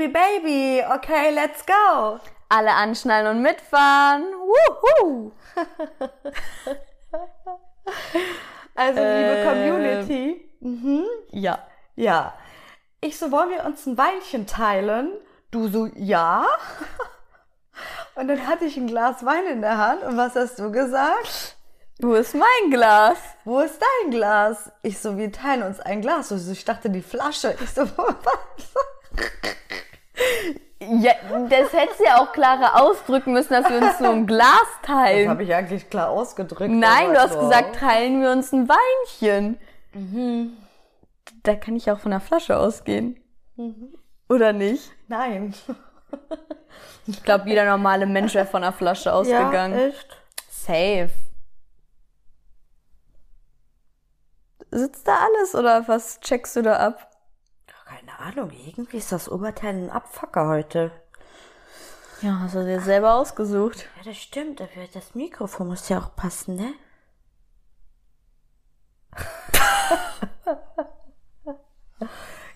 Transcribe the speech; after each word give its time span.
Baby, 0.00 0.12
Baby, 0.12 0.82
okay, 0.94 1.30
let's 1.30 1.62
go. 1.66 2.18
Alle 2.48 2.72
anschnallen 2.72 3.36
und 3.36 3.42
mitfahren. 3.42 4.24
Wuhu! 4.32 5.32
Also, 8.76 9.00
liebe 9.00 9.36
Äh, 9.36 9.44
Community. 9.44 10.50
Mhm. 10.60 11.04
Ja. 11.32 11.58
Ja. 11.96 12.32
Ich 13.02 13.18
so, 13.18 13.30
wollen 13.30 13.50
wir 13.50 13.64
uns 13.66 13.84
ein 13.84 13.98
Weinchen 13.98 14.46
teilen? 14.46 15.12
Du 15.50 15.68
so, 15.68 15.86
ja. 15.96 16.46
Und 18.14 18.28
dann 18.28 18.46
hatte 18.46 18.64
ich 18.64 18.78
ein 18.78 18.86
Glas 18.86 19.22
Wein 19.26 19.44
in 19.46 19.60
der 19.60 19.76
Hand. 19.76 20.02
Und 20.04 20.16
was 20.16 20.34
hast 20.34 20.58
du 20.60 20.70
gesagt? 20.70 21.56
Wo 21.98 22.14
ist 22.14 22.34
mein 22.34 22.70
Glas? 22.70 23.18
Wo 23.44 23.60
ist 23.60 23.78
dein 23.82 24.12
Glas? 24.12 24.70
Ich 24.82 24.98
so, 24.98 25.18
wir 25.18 25.30
teilen 25.30 25.62
uns 25.62 25.78
ein 25.80 26.00
Glas. 26.00 26.28
So, 26.28 26.36
ich 26.50 26.64
dachte, 26.64 26.88
die 26.88 27.02
Flasche. 27.02 27.54
Ich 27.60 27.70
so, 27.70 27.82
was? 27.96 28.72
Ja, 30.82 31.12
das 31.50 31.72
hättest 31.74 32.00
du 32.00 32.04
ja 32.04 32.18
auch 32.22 32.32
klarer 32.32 32.80
ausdrücken 32.82 33.34
müssen, 33.34 33.52
dass 33.52 33.68
wir 33.68 33.76
uns 33.82 34.00
nur 34.00 34.10
ein 34.10 34.26
Glas 34.26 34.48
Das 34.80 34.86
teilen. 34.96 35.28
habe 35.28 35.42
ich 35.42 35.54
eigentlich 35.54 35.90
klar 35.90 36.08
ausgedrückt. 36.08 36.70
Nein, 36.72 37.12
du 37.12 37.20
hast 37.20 37.34
so. 37.34 37.40
gesagt, 37.40 37.76
teilen 37.76 38.22
wir 38.22 38.32
uns 38.32 38.50
ein 38.52 38.66
Weinchen. 38.68 39.58
Da 41.42 41.54
kann 41.54 41.76
ich 41.76 41.90
auch 41.90 41.98
von 42.00 42.10
der 42.12 42.20
Flasche 42.20 42.56
ausgehen. 42.58 43.20
Oder 44.30 44.52
nicht? 44.54 44.90
Nein. 45.08 45.54
Ich 47.06 47.22
glaube, 47.22 47.48
jeder 47.48 47.64
normale 47.66 48.06
Mensch 48.06 48.34
wäre 48.34 48.46
von 48.46 48.62
der 48.62 48.72
Flasche 48.72 49.12
ausgegangen. 49.12 49.78
echt? 49.78 50.16
Safe. 50.48 51.10
Sitzt 54.70 55.06
da 55.08 55.16
alles 55.16 55.54
oder 55.54 55.86
was 55.88 56.20
checkst 56.20 56.56
du 56.56 56.62
da 56.62 56.76
ab? 56.76 57.09
Ahnung, 58.20 58.50
irgendwie 58.50 58.98
ist 58.98 59.12
das 59.12 59.30
Oberteil 59.30 59.74
ein 59.74 59.90
Abfucker 59.90 60.48
heute. 60.48 60.90
Ja, 62.22 62.40
hast 62.40 62.54
du 62.54 62.64
dir 62.64 62.80
selber 62.80 63.14
ausgesucht. 63.14 63.86
Ja, 63.98 64.10
das 64.10 64.18
stimmt, 64.18 64.60
aber 64.60 64.70
das 64.92 65.14
Mikrofon 65.14 65.68
muss 65.68 65.88
ja 65.88 65.98
auch 65.98 66.14
passen, 66.14 66.56
ne? 66.56 66.74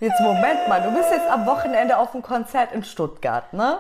Jetzt 0.01 0.21
Moment 0.21 0.69
mal, 0.69 0.83
du 0.83 0.93
bist 0.95 1.11
jetzt 1.11 1.29
am 1.31 1.47
Wochenende 1.47 1.97
auf 1.97 2.13
dem 2.13 2.23
Konzert 2.23 2.73
in 2.73 2.85
Stuttgart, 2.85 3.53
ne? 3.53 3.79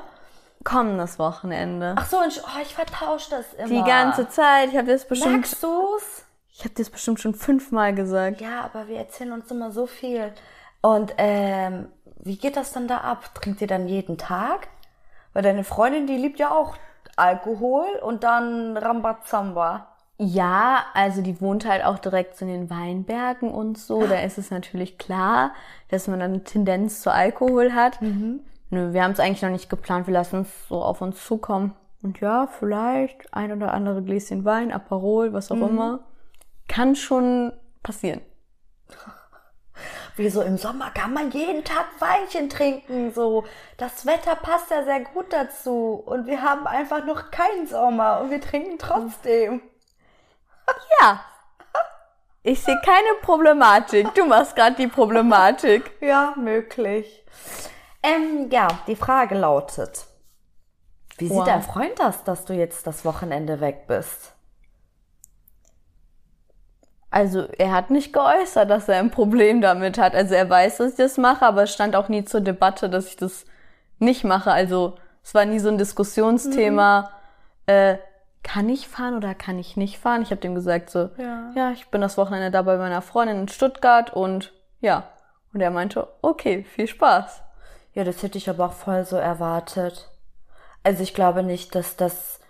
Kommendes 0.64 1.18
Wochenende. 1.18 1.94
Ach 1.98 2.06
so, 2.06 2.18
und 2.18 2.42
oh, 2.42 2.60
ich 2.62 2.74
vertausche 2.74 3.30
das 3.30 3.52
immer. 3.52 3.68
Die 3.68 3.82
ganze 3.86 4.28
Zeit. 4.28 4.70
Ich 4.70 4.76
habe 4.78 4.90
das 4.90 5.06
bestimmt. 5.06 5.32
Merkst 5.32 5.62
du's? 5.62 6.24
Ich 6.50 6.60
habe 6.60 6.74
das 6.74 6.88
bestimmt 6.88 7.20
schon 7.20 7.34
fünfmal 7.34 7.94
gesagt. 7.94 8.40
Ja, 8.40 8.62
aber 8.62 8.88
wir 8.88 8.96
erzählen 8.96 9.32
uns 9.32 9.50
immer 9.50 9.70
so 9.70 9.86
viel. 9.86 10.32
Und 10.84 11.14
ähm, 11.16 11.88
wie 12.18 12.36
geht 12.36 12.58
das 12.58 12.72
dann 12.72 12.88
da 12.88 12.98
ab? 12.98 13.34
Trinkt 13.34 13.62
ihr 13.62 13.66
dann 13.66 13.88
jeden 13.88 14.18
Tag? 14.18 14.68
Weil 15.32 15.42
deine 15.42 15.64
Freundin, 15.64 16.06
die 16.06 16.18
liebt 16.18 16.38
ja 16.38 16.50
auch 16.50 16.76
Alkohol 17.16 17.86
und 18.02 18.22
dann 18.22 18.76
Rambazamba. 18.76 19.88
Ja, 20.18 20.84
also 20.92 21.22
die 21.22 21.40
wohnt 21.40 21.66
halt 21.66 21.86
auch 21.86 21.98
direkt 21.98 22.38
in 22.42 22.48
den 22.48 22.68
Weinbergen 22.68 23.50
und 23.50 23.78
so. 23.78 24.06
Da 24.06 24.16
ist 24.16 24.36
es 24.36 24.50
natürlich 24.50 24.98
klar, 24.98 25.54
dass 25.88 26.06
man 26.06 26.20
dann 26.20 26.32
eine 26.32 26.44
Tendenz 26.44 27.00
zu 27.00 27.10
Alkohol 27.10 27.72
hat. 27.72 28.02
Nö, 28.68 28.92
wir 28.92 29.04
haben 29.04 29.12
es 29.12 29.20
eigentlich 29.20 29.40
noch 29.40 29.48
nicht 29.48 29.70
geplant. 29.70 30.06
Wir 30.06 30.12
lassen 30.12 30.42
es 30.42 30.68
so 30.68 30.82
auf 30.82 31.00
uns 31.00 31.24
zukommen. 31.24 31.72
Und 32.02 32.20
ja, 32.20 32.46
vielleicht 32.46 33.32
ein 33.32 33.52
oder 33.52 33.72
andere 33.72 34.02
Gläschen 34.02 34.44
Wein, 34.44 34.70
Aperol, 34.70 35.32
was 35.32 35.50
auch 35.50 35.56
immer. 35.70 36.00
Kann 36.68 36.94
schon 36.94 37.54
passieren. 37.82 38.20
Wie 40.16 40.28
so 40.28 40.42
im 40.42 40.56
Sommer 40.58 40.90
kann 40.90 41.12
man 41.12 41.32
jeden 41.32 41.64
Tag 41.64 41.86
Weinchen 41.98 42.48
trinken. 42.48 43.12
So, 43.12 43.44
das 43.76 44.06
Wetter 44.06 44.36
passt 44.36 44.70
ja 44.70 44.84
sehr 44.84 45.00
gut 45.00 45.32
dazu. 45.32 46.02
Und 46.06 46.26
wir 46.26 46.40
haben 46.42 46.66
einfach 46.68 47.04
noch 47.04 47.32
keinen 47.32 47.66
Sommer 47.66 48.20
und 48.20 48.30
wir 48.30 48.40
trinken 48.40 48.78
trotzdem. 48.78 49.60
Ja. 51.00 51.24
Ich 52.44 52.62
sehe 52.62 52.78
keine 52.84 53.14
Problematik. 53.22 54.14
Du 54.14 54.26
machst 54.26 54.54
gerade 54.54 54.76
die 54.76 54.86
Problematik. 54.86 55.90
Ja, 56.00 56.34
möglich. 56.36 57.24
Ähm, 58.02 58.50
ja, 58.50 58.68
die 58.86 58.96
Frage 58.96 59.34
lautet: 59.34 60.06
Wie 61.16 61.28
Wow. 61.30 61.38
sieht 61.38 61.46
dein 61.48 61.62
Freund 61.62 61.98
das, 61.98 62.22
dass 62.22 62.44
du 62.44 62.52
jetzt 62.52 62.86
das 62.86 63.04
Wochenende 63.04 63.60
weg 63.60 63.86
bist? 63.88 64.33
Also 67.14 67.46
er 67.58 67.70
hat 67.70 67.90
nicht 67.90 68.12
geäußert, 68.12 68.68
dass 68.68 68.88
er 68.88 68.98
ein 68.98 69.12
Problem 69.12 69.60
damit 69.60 69.98
hat. 69.98 70.16
Also 70.16 70.34
er 70.34 70.50
weiß, 70.50 70.78
dass 70.78 70.90
ich 70.90 70.96
das 70.96 71.16
mache, 71.16 71.46
aber 71.46 71.62
es 71.62 71.72
stand 71.72 71.94
auch 71.94 72.08
nie 72.08 72.24
zur 72.24 72.40
Debatte, 72.40 72.90
dass 72.90 73.06
ich 73.06 73.14
das 73.16 73.44
nicht 74.00 74.24
mache. 74.24 74.50
Also 74.50 74.96
es 75.22 75.32
war 75.32 75.44
nie 75.44 75.60
so 75.60 75.68
ein 75.68 75.78
Diskussionsthema. 75.78 77.10
Äh, 77.66 77.98
kann 78.42 78.68
ich 78.68 78.88
fahren 78.88 79.16
oder 79.16 79.32
kann 79.36 79.60
ich 79.60 79.76
nicht 79.76 79.96
fahren? 80.00 80.22
Ich 80.22 80.32
habe 80.32 80.40
dem 80.40 80.56
gesagt 80.56 80.90
so, 80.90 81.08
Ja. 81.16 81.52
ja, 81.54 81.70
ich 81.70 81.86
bin 81.86 82.00
das 82.00 82.18
Wochenende 82.18 82.50
da 82.50 82.62
bei 82.62 82.76
meiner 82.78 83.00
Freundin 83.00 83.42
in 83.42 83.48
Stuttgart 83.48 84.12
und 84.12 84.52
ja. 84.80 85.04
Und 85.52 85.60
er 85.60 85.70
meinte, 85.70 86.08
okay, 86.20 86.64
viel 86.64 86.88
Spaß. 86.88 87.42
Ja, 87.92 88.02
das 88.02 88.24
hätte 88.24 88.38
ich 88.38 88.50
aber 88.50 88.66
auch 88.66 88.72
voll 88.72 89.04
so 89.04 89.14
erwartet. 89.14 90.10
Also 90.82 91.04
ich 91.04 91.14
glaube 91.14 91.44
nicht, 91.44 91.76
dass 91.76 91.94
das 91.94 92.40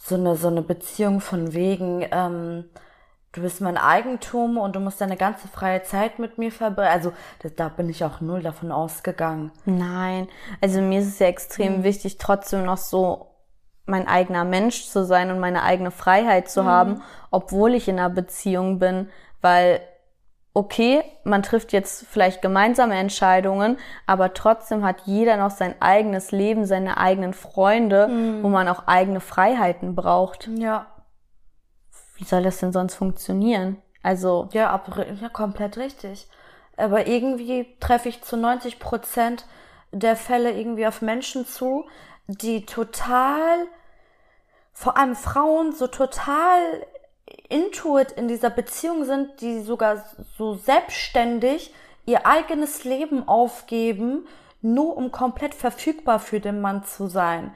so 0.00 0.14
eine, 0.14 0.36
so 0.36 0.46
eine 0.46 0.62
Beziehung 0.62 1.20
von 1.20 1.54
wegen, 1.54 2.06
ähm, 2.12 2.66
du 3.32 3.42
bist 3.42 3.60
mein 3.60 3.76
Eigentum 3.76 4.58
und 4.58 4.74
du 4.76 4.80
musst 4.80 5.00
deine 5.00 5.16
ganze 5.16 5.48
freie 5.48 5.82
Zeit 5.82 6.18
mit 6.18 6.38
mir 6.38 6.50
verbringen. 6.50 6.90
Also 6.90 7.12
das, 7.42 7.54
da 7.54 7.68
bin 7.68 7.88
ich 7.88 8.04
auch 8.04 8.20
null 8.20 8.42
davon 8.42 8.72
ausgegangen. 8.72 9.52
Nein, 9.64 10.28
also 10.60 10.80
mir 10.80 11.00
ist 11.00 11.08
es 11.08 11.18
ja 11.18 11.26
extrem 11.26 11.84
wichtig, 11.84 12.18
trotzdem 12.18 12.64
noch 12.64 12.78
so 12.78 13.26
mein 13.86 14.06
eigener 14.08 14.44
Mensch 14.44 14.86
zu 14.86 15.04
sein 15.04 15.30
und 15.30 15.40
meine 15.40 15.62
eigene 15.62 15.90
Freiheit 15.90 16.48
zu 16.48 16.64
haben, 16.64 17.02
obwohl 17.30 17.74
ich 17.74 17.88
in 17.88 17.98
einer 17.98 18.10
Beziehung 18.10 18.78
bin, 18.78 19.08
weil 19.40 19.80
okay, 20.52 21.02
man 21.24 21.42
trifft 21.42 21.72
jetzt 21.72 22.06
vielleicht 22.08 22.42
gemeinsame 22.42 22.96
Entscheidungen, 22.96 23.78
aber 24.06 24.34
trotzdem 24.34 24.84
hat 24.84 25.02
jeder 25.04 25.36
noch 25.36 25.50
sein 25.50 25.74
eigenes 25.80 26.32
Leben, 26.32 26.66
seine 26.66 26.98
eigenen 26.98 27.34
Freunde, 27.34 28.08
wo 28.42 28.48
man 28.48 28.68
auch 28.68 28.86
eigene 28.86 29.20
Freiheiten 29.20 29.94
braucht. 29.94 30.48
Ja. 30.56 30.86
Wie 32.20 32.24
soll 32.26 32.42
das 32.42 32.58
denn 32.58 32.70
sonst 32.70 32.96
funktionieren? 32.96 33.78
Also, 34.02 34.50
Ja, 34.52 34.70
ab, 34.70 34.94
ja, 35.20 35.28
komplett 35.30 35.78
richtig. 35.78 36.28
Aber 36.76 37.06
irgendwie 37.06 37.66
treffe 37.80 38.10
ich 38.10 38.22
zu 38.22 38.36
90 38.36 38.78
Prozent 38.78 39.46
der 39.90 40.16
Fälle 40.16 40.52
irgendwie 40.52 40.86
auf 40.86 41.00
Menschen 41.00 41.46
zu, 41.46 41.86
die 42.26 42.66
total, 42.66 43.66
vor 44.74 44.98
allem 44.98 45.16
Frauen, 45.16 45.72
so 45.72 45.86
total 45.86 46.60
intuit 47.48 48.12
in 48.12 48.28
dieser 48.28 48.50
Beziehung 48.50 49.04
sind, 49.04 49.40
die 49.40 49.62
sogar 49.62 50.04
so 50.36 50.54
selbstständig 50.54 51.72
ihr 52.04 52.26
eigenes 52.26 52.84
Leben 52.84 53.26
aufgeben, 53.26 54.26
nur 54.60 54.94
um 54.98 55.10
komplett 55.10 55.54
verfügbar 55.54 56.18
für 56.18 56.40
den 56.40 56.60
Mann 56.60 56.84
zu 56.84 57.06
sein. 57.06 57.54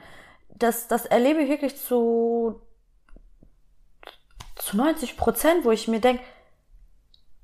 Das, 0.49 0.87
das 0.87 1.05
erlebe 1.05 1.41
ich 1.41 1.49
wirklich 1.49 1.77
zu, 1.77 2.61
zu 4.55 4.77
90 4.77 5.17
Prozent, 5.17 5.65
wo 5.65 5.71
ich 5.71 5.87
mir 5.87 5.99
denke, 5.99 6.23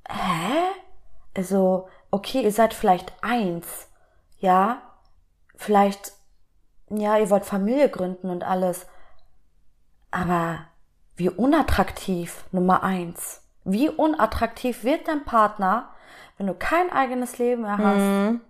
hä? 0.08 0.62
Also, 1.36 1.88
okay, 2.10 2.42
ihr 2.42 2.52
seid 2.52 2.74
vielleicht 2.74 3.14
eins, 3.22 3.88
ja? 4.40 4.82
Vielleicht, 5.56 6.14
ja, 6.90 7.18
ihr 7.18 7.30
wollt 7.30 7.46
Familie 7.46 7.90
gründen 7.90 8.30
und 8.30 8.44
alles. 8.44 8.88
Aber 10.10 10.66
wie 11.16 11.30
unattraktiv, 11.30 12.44
Nummer 12.52 12.84
eins. 12.84 13.44
Wie 13.64 13.90
unattraktiv 13.90 14.84
wird 14.84 15.08
dein 15.08 15.24
Partner, 15.24 15.94
wenn 16.38 16.48
du 16.48 16.54
kein 16.56 16.92
eigenes 16.92 17.38
Leben 17.38 17.62
mehr 17.62 17.78
hast? 17.78 18.42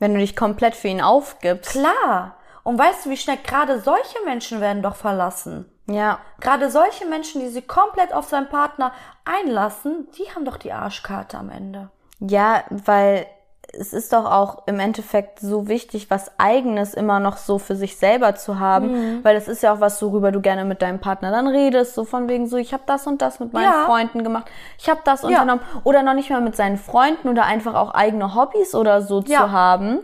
wenn 0.00 0.14
du 0.14 0.18
dich 0.18 0.34
komplett 0.34 0.74
für 0.74 0.88
ihn 0.88 1.00
aufgibst. 1.00 1.70
Klar. 1.70 2.36
Und 2.64 2.78
weißt 2.78 3.06
du, 3.06 3.10
wie 3.10 3.16
schnell 3.16 3.36
gerade 3.36 3.80
solche 3.80 4.18
Menschen 4.24 4.60
werden 4.60 4.82
doch 4.82 4.96
verlassen? 4.96 5.70
Ja, 5.92 6.18
Gerade 6.40 6.70
solche 6.70 7.06
Menschen, 7.06 7.40
die 7.40 7.48
sich 7.48 7.66
komplett 7.68 8.12
auf 8.14 8.28
seinen 8.28 8.48
Partner 8.48 8.92
einlassen, 9.24 10.08
die 10.18 10.30
haben 10.34 10.44
doch 10.44 10.56
die 10.56 10.72
Arschkarte 10.72 11.36
am 11.38 11.50
Ende. 11.50 11.90
Ja, 12.20 12.62
weil 12.70 13.26
es 13.72 13.92
ist 13.92 14.12
doch 14.12 14.24
auch 14.24 14.66
im 14.66 14.80
Endeffekt 14.80 15.38
so 15.38 15.68
wichtig, 15.68 16.10
was 16.10 16.32
eigenes 16.38 16.92
immer 16.94 17.20
noch 17.20 17.36
so 17.36 17.58
für 17.58 17.76
sich 17.76 17.96
selber 17.96 18.34
zu 18.34 18.58
haben, 18.58 19.22
weil 19.22 19.34
das 19.36 19.46
ist 19.46 19.62
ja 19.62 19.72
auch 19.72 19.80
was, 19.80 20.02
worüber 20.02 20.32
du 20.32 20.40
gerne 20.40 20.64
mit 20.64 20.82
deinem 20.82 20.98
Partner 20.98 21.30
dann 21.30 21.46
redest, 21.46 21.94
so 21.94 22.04
von 22.04 22.28
wegen 22.28 22.48
so, 22.48 22.56
ich 22.56 22.72
habe 22.72 22.82
das 22.86 23.06
und 23.06 23.22
das 23.22 23.38
mit 23.38 23.52
meinen 23.52 23.70
Ja. 23.70 23.86
Freunden 23.86 24.24
gemacht, 24.24 24.50
ich 24.76 24.88
habe 24.90 25.00
das 25.04 25.22
unternommen 25.22 25.62
oder 25.84 26.02
noch 26.02 26.14
nicht 26.14 26.30
mal 26.30 26.40
mit 26.40 26.56
seinen 26.56 26.78
Freunden 26.78 27.28
oder 27.28 27.44
einfach 27.44 27.74
auch 27.74 27.94
eigene 27.94 28.34
Hobbys 28.34 28.74
oder 28.74 29.02
so 29.02 29.20
Ja. 29.26 29.38
zu 29.46 29.52
haben. 29.52 30.00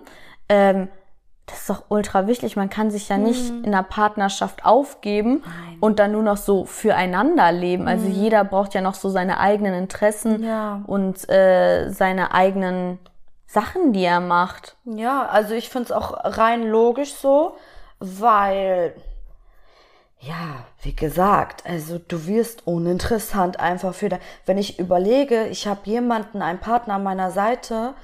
Ähm, 0.49 0.89
das 1.47 1.61
ist 1.61 1.71
doch 1.71 1.85
ultra 1.91 2.27
wichtig. 2.27 2.57
Man 2.57 2.71
kann 2.71 2.91
sich 2.91 3.09
ja 3.09 3.17
nicht 3.19 3.53
Mhm. 3.53 3.65
in 3.65 3.73
einer 3.75 3.85
Partnerschaft 3.85 4.65
aufgeben 4.65 5.45
und 5.81 5.99
dann 6.01 6.11
nur 6.13 6.23
noch 6.25 6.37
so 6.39 6.65
füreinander 6.65 7.53
leben. 7.53 7.87
Also 7.87 8.07
jeder 8.07 8.43
braucht 8.45 8.75
ja 8.75 8.81
noch 8.81 8.95
so 8.95 9.09
seine 9.11 9.39
eigenen 9.39 9.75
Interessen 9.75 10.43
Ja. 10.43 10.83
und 10.87 11.29
äh, 11.31 11.89
seine 11.91 12.35
eigenen 12.35 12.99
Sachen, 13.47 13.93
die 13.93 14.05
er 14.05 14.19
macht. 14.21 14.77
Ja, 14.85 15.27
also 15.27 15.55
ich 15.55 15.69
finde 15.69 15.85
es 15.87 15.93
auch 15.93 16.19
rein 16.25 16.65
logisch 16.65 17.15
so, 17.15 17.57
weil, 18.01 18.95
ja, 20.19 20.65
wie 20.83 20.97
gesagt, 20.97 21.65
also 21.65 21.99
du 21.99 22.27
wirst 22.27 22.67
uninteressant 22.67 23.61
einfach 23.61 23.95
für 23.95 24.09
da. 24.09 24.19
Wenn 24.47 24.59
ich 24.59 24.79
überlege, 24.81 25.47
ich 25.47 25.67
habe 25.69 25.81
jemanden, 25.85 26.43
einen 26.43 26.59
Partner 26.59 26.95
an 26.95 27.05
meiner 27.05 27.31
Seite, 27.31 27.95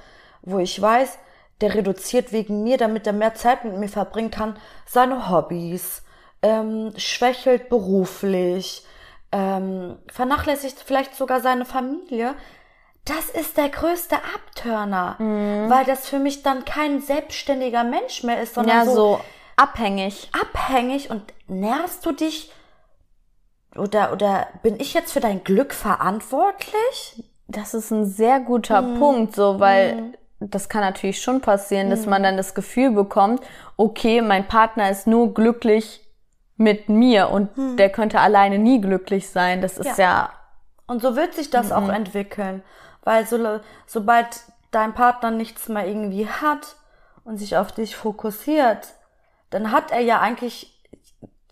wo 0.43 0.59
ich 0.59 0.81
weiß, 0.81 1.17
der 1.63 1.73
reduziert 1.73 2.33
wegen 2.33 2.61
mir, 2.61 2.77
damit 2.77 3.07
er 3.07 3.13
mehr 3.13 3.35
Zeit 3.35 3.63
mit 3.63 3.77
mir 3.77 3.87
verbringen 3.87 4.31
kann, 4.31 4.57
seine 4.85 5.29
Hobbys, 5.29 6.03
ähm, 6.41 6.91
schwächelt 6.97 7.69
beruflich, 7.69 8.85
ähm, 9.31 9.97
vernachlässigt 10.11 10.77
vielleicht 10.85 11.15
sogar 11.15 11.39
seine 11.39 11.63
Familie, 11.63 12.35
das 13.05 13.29
ist 13.29 13.55
der 13.55 13.69
größte 13.69 14.17
Abturner, 14.35 15.15
mhm. 15.19 15.69
weil 15.69 15.85
das 15.85 16.07
für 16.07 16.19
mich 16.19 16.43
dann 16.43 16.65
kein 16.65 17.01
selbstständiger 17.01 17.85
Mensch 17.85 18.23
mehr 18.23 18.41
ist, 18.41 18.55
sondern 18.55 18.79
ja, 18.79 18.85
so, 18.85 18.93
so 18.93 19.21
abhängig. 19.55 20.29
Abhängig 20.33 21.09
und 21.09 21.33
nervst 21.47 22.05
du 22.05 22.11
dich 22.11 22.51
oder 23.75 24.11
oder 24.11 24.47
bin 24.61 24.79
ich 24.79 24.93
jetzt 24.93 25.13
für 25.13 25.21
dein 25.21 25.45
Glück 25.45 25.73
verantwortlich? 25.73 27.23
Das 27.47 27.73
ist 27.73 27.89
ein 27.91 28.05
sehr 28.05 28.41
guter 28.41 28.81
mhm. 28.81 28.99
Punkt, 28.99 29.35
so 29.35 29.59
weil 29.61 29.95
mhm. 29.95 30.13
Das 30.51 30.69
kann 30.69 30.81
natürlich 30.81 31.21
schon 31.21 31.41
passieren, 31.41 31.89
dass 31.89 32.05
man 32.05 32.21
mhm. 32.21 32.25
dann 32.25 32.37
das 32.37 32.53
Gefühl 32.53 32.91
bekommt, 32.91 33.41
okay, 33.77 34.21
mein 34.21 34.47
Partner 34.47 34.89
ist 34.89 35.07
nur 35.07 35.33
glücklich 35.33 36.01
mit 36.57 36.89
mir 36.89 37.29
und 37.29 37.55
mhm. 37.57 37.77
der 37.77 37.89
könnte 37.89 38.19
alleine 38.19 38.59
nie 38.59 38.79
glücklich 38.81 39.29
sein. 39.29 39.61
Das 39.61 39.77
ist 39.77 39.97
ja, 39.97 40.05
ja 40.05 40.29
und 40.87 41.01
so 41.01 41.15
wird 41.15 41.33
sich 41.33 41.49
das 41.49 41.71
auch 41.71 41.85
mhm. 41.85 41.91
entwickeln. 41.91 42.63
Weil 43.03 43.25
so, 43.25 43.59
sobald 43.85 44.41
dein 44.71 44.93
Partner 44.93 45.31
nichts 45.31 45.67
mehr 45.67 45.87
irgendwie 45.87 46.27
hat 46.27 46.75
und 47.23 47.37
sich 47.37 47.57
auf 47.57 47.71
dich 47.71 47.95
fokussiert, 47.95 48.93
dann 49.49 49.71
hat 49.71 49.91
er 49.91 49.99
ja 49.99 50.19
eigentlich, 50.19 50.81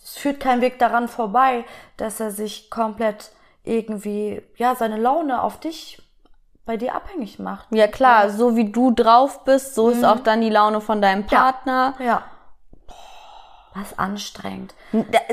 es 0.01 0.17
führt 0.17 0.39
kein 0.39 0.61
Weg 0.61 0.79
daran 0.79 1.07
vorbei, 1.07 1.65
dass 1.97 2.19
er 2.19 2.31
sich 2.31 2.69
komplett 2.69 3.31
irgendwie, 3.63 4.41
ja, 4.55 4.75
seine 4.75 4.97
Laune 4.97 5.41
auf 5.41 5.59
dich 5.59 6.00
bei 6.65 6.77
dir 6.77 6.95
abhängig 6.95 7.39
macht. 7.39 7.67
Ja 7.71 7.87
klar, 7.87 8.25
ja. 8.25 8.29
so 8.29 8.55
wie 8.55 8.71
du 8.71 8.91
drauf 8.91 9.43
bist, 9.43 9.75
so 9.75 9.87
mhm. 9.87 9.93
ist 9.93 10.03
auch 10.03 10.19
dann 10.19 10.41
die 10.41 10.49
Laune 10.49 10.81
von 10.81 11.01
deinem 11.01 11.25
Partner. 11.25 11.95
Ja. 11.99 12.05
ja. 12.05 12.23
Was 13.73 13.97
anstrengend. 13.97 14.75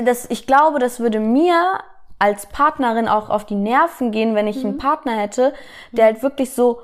Das, 0.03 0.29
ich 0.29 0.47
glaube, 0.47 0.79
das 0.79 0.99
würde 0.99 1.19
mir 1.19 1.79
als 2.19 2.45
Partnerin 2.47 3.07
auch 3.07 3.29
auf 3.29 3.45
die 3.45 3.55
Nerven 3.55 4.11
gehen, 4.11 4.35
wenn 4.35 4.47
ich 4.47 4.57
mhm. 4.57 4.69
einen 4.69 4.77
Partner 4.77 5.13
hätte, 5.13 5.53
der 5.91 6.05
halt 6.05 6.23
wirklich 6.23 6.53
so, 6.53 6.81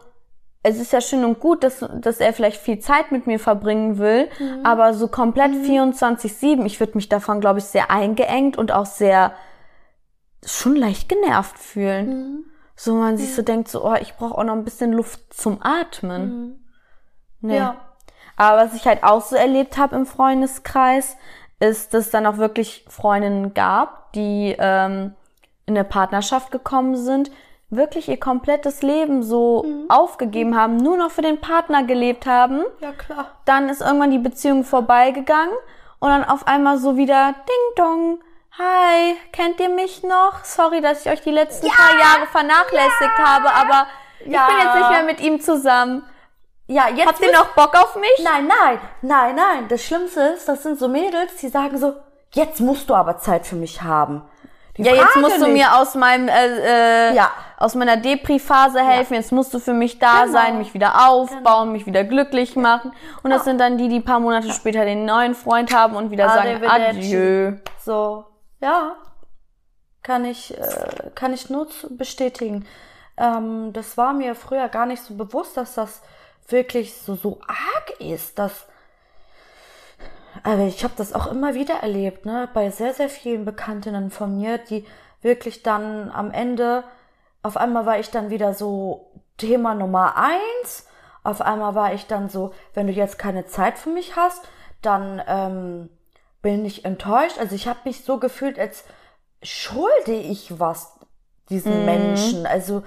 es 0.63 0.79
ist 0.79 0.93
ja 0.93 1.01
schön 1.01 1.23
und 1.23 1.39
gut, 1.39 1.63
dass, 1.63 1.85
dass 1.93 2.19
er 2.19 2.33
vielleicht 2.33 2.59
viel 2.59 2.79
Zeit 2.79 3.11
mit 3.11 3.27
mir 3.27 3.39
verbringen 3.39 3.97
will, 3.99 4.29
mhm. 4.39 4.65
aber 4.65 4.93
so 4.93 5.07
komplett 5.07 5.51
mhm. 5.51 5.91
24-7, 5.91 6.65
ich 6.65 6.79
würde 6.79 6.93
mich 6.95 7.09
davon, 7.09 7.39
glaube 7.39 7.59
ich, 7.59 7.65
sehr 7.65 7.91
eingeengt 7.91 8.57
und 8.57 8.71
auch 8.71 8.85
sehr 8.85 9.33
schon 10.43 10.75
leicht 10.75 11.09
genervt 11.09 11.57
fühlen. 11.57 12.45
Mhm. 12.75 12.79
So 12.79 12.93
man 12.95 13.17
sich 13.17 13.33
so 13.35 13.41
denkt, 13.41 13.69
so, 13.69 13.85
oh, 13.85 13.95
ich 13.99 14.15
brauche 14.15 14.37
auch 14.37 14.43
noch 14.43 14.53
ein 14.53 14.63
bisschen 14.63 14.93
Luft 14.93 15.33
zum 15.33 15.59
Atmen. 15.61 16.27
Mhm. 16.27 16.59
Nee. 17.41 17.57
Ja. 17.57 17.75
Aber 18.37 18.57
was 18.57 18.73
ich 18.73 18.85
halt 18.85 19.03
auch 19.03 19.21
so 19.21 19.35
erlebt 19.35 19.77
habe 19.77 19.95
im 19.95 20.05
Freundeskreis, 20.05 21.15
ist, 21.59 21.93
dass 21.93 22.05
es 22.05 22.11
dann 22.11 22.25
auch 22.25 22.37
wirklich 22.37 22.85
Freundinnen 22.89 23.53
gab, 23.53 24.11
die 24.13 24.55
ähm, 24.59 25.13
in 25.65 25.75
eine 25.75 25.85
Partnerschaft 25.85 26.51
gekommen 26.51 26.95
sind, 26.95 27.31
wirklich 27.69 28.07
ihr 28.07 28.19
komplettes 28.19 28.81
Leben 28.81 29.23
so 29.23 29.63
mhm. 29.63 29.85
aufgegeben 29.89 30.55
haben, 30.55 30.77
nur 30.77 30.97
noch 30.97 31.11
für 31.11 31.21
den 31.21 31.39
Partner 31.41 31.83
gelebt 31.83 32.25
haben. 32.25 32.63
Ja, 32.79 32.91
klar. 32.91 33.31
Dann 33.45 33.69
ist 33.69 33.81
irgendwann 33.81 34.11
die 34.11 34.19
Beziehung 34.19 34.63
vorbeigegangen 34.63 35.55
und 35.99 36.09
dann 36.09 36.23
auf 36.23 36.47
einmal 36.47 36.77
so 36.77 36.97
wieder 36.97 37.33
Ding 37.33 37.75
Dong. 37.75 38.19
Hi, 38.57 39.17
kennt 39.33 39.59
ihr 39.59 39.67
mich 39.67 40.01
noch? 40.03 40.45
Sorry, 40.45 40.79
dass 40.79 41.05
ich 41.05 41.11
euch 41.11 41.21
die 41.21 41.31
letzten 41.31 41.67
ja. 41.67 41.73
paar 41.73 41.99
Jahre 41.99 42.27
vernachlässigt 42.31 43.17
ja. 43.17 43.25
habe, 43.25 43.53
aber 43.53 43.87
ja. 44.25 44.47
ich 44.47 44.55
bin 44.55 44.65
jetzt 44.65 44.75
nicht 44.75 44.89
mehr 44.91 45.03
mit 45.03 45.19
ihm 45.19 45.41
zusammen. 45.41 46.03
Ja, 46.67 46.87
jetzt 46.87 47.05
habt 47.05 47.19
ihr 47.19 47.33
noch 47.33 47.49
Bock 47.49 47.75
auf 47.75 47.95
mich? 47.95 48.23
Nein, 48.23 48.47
nein, 48.47 48.79
nein, 49.01 49.35
nein. 49.35 49.67
Das 49.67 49.83
Schlimmste 49.83 50.21
ist, 50.21 50.47
das 50.47 50.63
sind 50.63 50.79
so 50.79 50.87
Mädels, 50.87 51.35
die 51.41 51.49
sagen 51.49 51.77
so, 51.77 51.95
jetzt 52.33 52.61
musst 52.61 52.89
du 52.89 52.95
aber 52.95 53.17
Zeit 53.17 53.45
für 53.45 53.57
mich 53.57 53.81
haben. 53.81 54.23
Die 54.77 54.83
ja, 54.83 54.93
jetzt 54.93 55.17
musst 55.17 55.41
du 55.41 55.47
mir 55.47 55.75
aus 55.75 55.95
meinem 55.95 56.27
äh, 56.27 57.09
äh, 57.09 57.15
ja. 57.15 57.31
aus 57.57 57.75
meiner 57.75 57.97
Depri-Phase 57.97 58.79
helfen. 58.79 59.13
Ja. 59.13 59.19
Jetzt 59.19 59.31
musst 59.31 59.53
du 59.53 59.59
für 59.59 59.73
mich 59.73 59.99
da 59.99 60.21
genau. 60.23 60.31
sein, 60.31 60.57
mich 60.57 60.73
wieder 60.73 61.07
aufbauen, 61.07 61.39
genau. 61.39 61.65
mich 61.65 61.85
wieder 61.85 62.05
glücklich 62.05 62.55
machen. 62.55 62.93
Und 63.21 63.31
das 63.31 63.43
sind 63.43 63.59
dann 63.59 63.77
die, 63.77 63.89
die 63.89 63.99
paar 63.99 64.19
Monate 64.21 64.51
später 64.51 64.85
den 64.85 65.05
neuen 65.05 65.35
Freund 65.35 65.73
haben 65.73 65.95
und 65.95 66.09
wieder 66.09 66.29
sagen 66.29 66.65
Adieu. 66.65 67.53
So, 67.85 68.25
ja, 68.65 68.95
kann 70.01 70.25
ich 70.25 70.57
äh, 70.57 71.11
kann 71.13 71.33
ich 71.33 71.49
nur 71.51 71.67
bestätigen. 71.91 72.65
Ähm, 73.15 73.73
das 73.73 73.95
war 73.95 74.13
mir 74.13 74.33
früher 74.33 74.69
gar 74.69 74.87
nicht 74.87 75.03
so 75.03 75.13
bewusst, 75.13 75.55
dass 75.55 75.75
das 75.75 76.01
wirklich 76.47 76.95
so 76.95 77.15
so 77.15 77.39
arg 77.47 77.99
ist, 77.99 78.39
dass 78.39 78.65
aber 80.43 80.63
ich 80.63 80.83
habe 80.83 80.93
das 80.97 81.13
auch 81.13 81.27
immer 81.27 81.53
wieder 81.53 81.75
erlebt, 81.75 82.25
ne, 82.25 82.49
bei 82.53 82.69
sehr, 82.69 82.93
sehr 82.93 83.09
vielen 83.09 83.45
Bekanntinnen 83.45 84.11
von 84.11 84.35
mir, 84.35 84.57
die 84.57 84.85
wirklich 85.21 85.63
dann 85.63 86.11
am 86.11 86.31
Ende, 86.31 86.83
auf 87.41 87.57
einmal 87.57 87.85
war 87.85 87.99
ich 87.99 88.09
dann 88.11 88.29
wieder 88.29 88.53
so 88.53 89.11
Thema 89.37 89.75
Nummer 89.75 90.17
eins, 90.17 90.87
auf 91.23 91.41
einmal 91.41 91.73
war 91.73 91.93
ich 91.93 92.07
dann 92.07 92.29
so, 92.29 92.53
wenn 92.73 92.87
du 92.87 92.93
jetzt 92.93 93.17
keine 93.17 93.45
Zeit 93.45 93.77
für 93.77 93.89
mich 93.89 94.15
hast, 94.15 94.47
dann 94.81 95.21
ähm, 95.25 95.89
bin 96.45 96.63
ich 96.63 96.85
enttäuscht. 96.85 97.39
Also 97.39 97.55
ich 97.55 97.67
habe 97.67 97.79
mich 97.85 98.03
so 98.03 98.19
gefühlt, 98.19 98.59
als 98.59 98.83
schulde 99.41 100.13
ich 100.13 100.59
was 100.59 100.99
diesen 101.49 101.79
mhm. 101.79 101.85
Menschen. 101.85 102.45
Also 102.45 102.83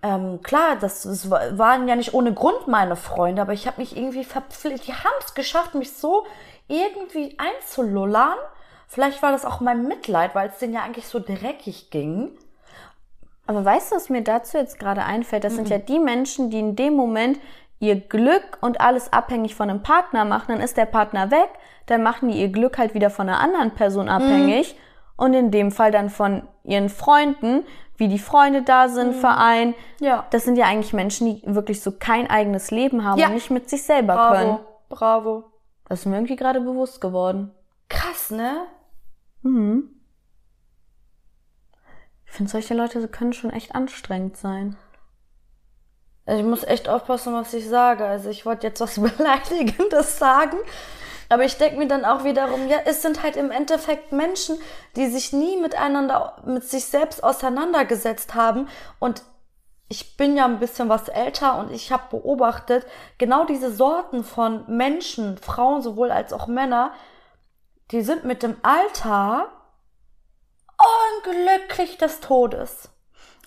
ähm, 0.00 0.42
klar, 0.44 0.76
das, 0.80 1.02
das 1.02 1.28
waren 1.28 1.88
ja 1.88 1.96
nicht 1.96 2.14
ohne 2.14 2.32
Grund 2.32 2.68
meine 2.68 2.94
Freunde, 2.94 3.42
aber 3.42 3.52
ich 3.52 3.66
habe 3.66 3.80
mich 3.80 3.96
irgendwie 3.96 4.22
verpflichtet. 4.22 4.86
Die 4.86 4.92
haben 4.94 5.16
es 5.18 5.34
geschafft, 5.34 5.74
mich 5.74 5.92
so 5.92 6.24
irgendwie 6.68 7.36
einzulullern. 7.36 8.38
Vielleicht 8.86 9.22
war 9.24 9.32
das 9.32 9.44
auch 9.44 9.58
mein 9.58 9.88
Mitleid, 9.88 10.36
weil 10.36 10.50
es 10.50 10.58
denen 10.58 10.74
ja 10.74 10.84
eigentlich 10.84 11.08
so 11.08 11.18
dreckig 11.18 11.90
ging. 11.90 12.30
Aber 13.48 13.64
weißt 13.64 13.90
du, 13.90 13.96
was 13.96 14.08
mir 14.08 14.22
dazu 14.22 14.56
jetzt 14.56 14.78
gerade 14.78 15.02
einfällt? 15.02 15.42
Das 15.42 15.54
mhm. 15.54 15.56
sind 15.56 15.68
ja 15.70 15.78
die 15.78 15.98
Menschen, 15.98 16.48
die 16.50 16.60
in 16.60 16.76
dem 16.76 16.94
Moment 16.94 17.40
ihr 17.86 18.00
Glück 18.00 18.58
und 18.60 18.80
alles 18.80 19.12
abhängig 19.12 19.54
von 19.54 19.70
einem 19.70 19.82
Partner 19.82 20.24
machen. 20.24 20.46
Dann 20.48 20.60
ist 20.60 20.76
der 20.76 20.86
Partner 20.86 21.30
weg, 21.30 21.50
dann 21.86 22.02
machen 22.02 22.28
die 22.28 22.40
ihr 22.40 22.48
Glück 22.48 22.78
halt 22.78 22.94
wieder 22.94 23.10
von 23.10 23.28
einer 23.28 23.40
anderen 23.40 23.72
Person 23.72 24.08
abhängig. 24.08 24.74
Mhm. 24.74 24.78
Und 25.16 25.34
in 25.34 25.50
dem 25.52 25.70
Fall 25.70 25.92
dann 25.92 26.10
von 26.10 26.42
ihren 26.64 26.88
Freunden, 26.88 27.64
wie 27.96 28.08
die 28.08 28.18
Freunde 28.18 28.62
da 28.62 28.88
sind, 28.88 29.16
mhm. 29.16 29.20
Verein. 29.20 29.74
Ja. 30.00 30.26
Das 30.30 30.44
sind 30.44 30.56
ja 30.56 30.66
eigentlich 30.66 30.92
Menschen, 30.92 31.26
die 31.26 31.42
wirklich 31.44 31.82
so 31.82 31.92
kein 31.92 32.28
eigenes 32.28 32.70
Leben 32.72 33.04
haben 33.04 33.20
ja. 33.20 33.28
und 33.28 33.34
nicht 33.34 33.50
mit 33.50 33.70
sich 33.70 33.84
selber 33.84 34.14
Bravo. 34.14 34.34
können. 34.34 34.58
Bravo. 34.88 35.44
Das 35.88 36.00
ist 36.00 36.06
mir 36.06 36.16
irgendwie 36.16 36.36
gerade 36.36 36.60
bewusst 36.60 37.00
geworden. 37.00 37.52
Krass, 37.88 38.30
ne? 38.30 38.66
Mhm. 39.42 39.90
Ich 42.26 42.32
finde, 42.32 42.50
solche 42.50 42.74
Leute 42.74 43.06
können 43.06 43.32
schon 43.32 43.50
echt 43.50 43.76
anstrengend 43.76 44.36
sein. 44.36 44.76
Also 46.26 46.40
ich 46.40 46.46
muss 46.46 46.64
echt 46.64 46.88
aufpassen, 46.88 47.34
was 47.34 47.52
ich 47.54 47.68
sage. 47.68 48.04
Also 48.04 48.30
ich 48.30 48.46
wollte 48.46 48.66
jetzt 48.66 48.80
was 48.80 49.00
Beleidigendes 49.16 50.18
sagen. 50.18 50.58
Aber 51.28 51.44
ich 51.44 51.56
denke 51.56 51.78
mir 51.78 51.88
dann 51.88 52.04
auch 52.04 52.24
wiederum, 52.24 52.68
ja, 52.68 52.78
es 52.84 53.02
sind 53.02 53.22
halt 53.22 53.36
im 53.36 53.50
Endeffekt 53.50 54.12
Menschen, 54.12 54.58
die 54.94 55.06
sich 55.06 55.32
nie 55.32 55.56
miteinander, 55.56 56.36
mit 56.44 56.64
sich 56.64 56.84
selbst 56.84 57.24
auseinandergesetzt 57.24 58.34
haben 58.34 58.68
und 59.00 59.22
ich 59.88 60.16
bin 60.16 60.36
ja 60.36 60.44
ein 60.44 60.60
bisschen 60.60 60.88
was 60.88 61.08
älter 61.08 61.58
und 61.58 61.70
ich 61.70 61.92
habe 61.92 62.04
beobachtet, 62.10 62.86
genau 63.18 63.44
diese 63.44 63.72
Sorten 63.72 64.24
von 64.24 64.64
Menschen, 64.66 65.38
Frauen 65.38 65.82
sowohl 65.82 66.10
als 66.10 66.32
auch 66.32 66.46
Männer, 66.46 66.92
die 67.90 68.02
sind 68.02 68.24
mit 68.24 68.42
dem 68.42 68.56
Alter 68.62 69.48
unglücklich 71.22 71.98
des 71.98 72.20
Todes. 72.20 72.88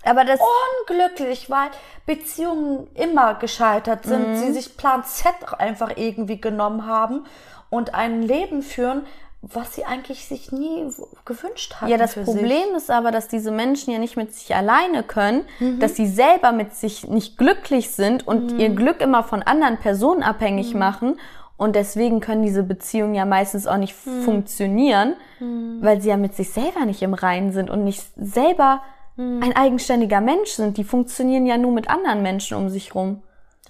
Aber 0.04 0.24
das 0.24 0.40
unglücklich, 0.88 1.50
weil 1.50 1.70
Beziehungen 2.06 2.88
immer 2.96 3.36
gescheitert 3.36 4.06
sind, 4.06 4.30
mhm. 4.30 4.36
sie 4.38 4.54
sich 4.54 4.78
Plan 4.78 5.04
Z 5.04 5.34
einfach 5.58 5.92
irgendwie 5.96 6.40
genommen 6.40 6.86
haben 6.86 7.26
und 7.70 7.94
ein 7.94 8.22
Leben 8.22 8.62
führen, 8.62 9.06
was 9.42 9.76
sie 9.76 9.86
eigentlich 9.86 10.26
sich 10.26 10.52
nie 10.52 10.88
gewünscht 11.26 11.76
hatten. 11.76 11.92
Ja, 11.92 11.98
das 11.98 12.16
Problem 12.16 12.48
sich. 12.50 12.78
ist 12.78 12.92
aber, 12.92 13.12
dass 13.12 13.28
diese 13.28 13.52
Menschen 13.52 13.94
ja 13.94 14.00
nicht 14.00 14.18
mit 14.18 14.34
sich 14.34 14.56
alleine 14.56 15.04
können, 15.04 15.46
mhm. 15.60 15.80
dass 15.80 15.96
sie 15.96 16.08
selber 16.08 16.52
mit 16.52 16.74
sich 16.74 17.08
nicht 17.08 17.38
glücklich 17.38 17.92
sind 17.92 18.28
und 18.28 18.54
mhm. 18.54 18.60
ihr 18.60 18.70
Glück 18.70 19.00
immer 19.00 19.24
von 19.24 19.44
anderen 19.44 19.78
Personen 19.78 20.24
abhängig 20.24 20.74
mhm. 20.74 20.80
machen. 20.80 21.20
Und 21.56 21.76
deswegen 21.76 22.20
können 22.20 22.44
diese 22.44 22.64
Beziehungen 22.64 23.16
ja 23.16 23.26
meistens 23.26 23.68
auch 23.68 23.78
nicht 23.78 23.96
mhm. 24.06 24.22
funktionieren, 24.24 25.16
mhm. 25.40 25.80
weil 25.82 26.02
sie 26.02 26.10
ja 26.10 26.18
mit 26.18 26.36
sich 26.36 26.52
selber 26.52 26.86
nicht 26.86 27.02
im 27.02 27.14
Reinen 27.14 27.52
sind 27.52 27.70
und 27.70 27.84
nicht 27.84 28.04
selber 28.16 28.82
mhm. 29.18 29.44
ein 29.44 29.56
eigenständiger 29.56 30.22
Mensch 30.22 30.52
sind. 30.52 30.78
Die 30.78 30.84
funktionieren 30.84 31.46
ja 31.46 31.58
nur 31.58 31.72
mit 31.72 31.90
anderen 31.90 32.22
Menschen 32.22 32.58
um 32.58 32.70
sich 32.70 32.96
rum. 32.96 33.22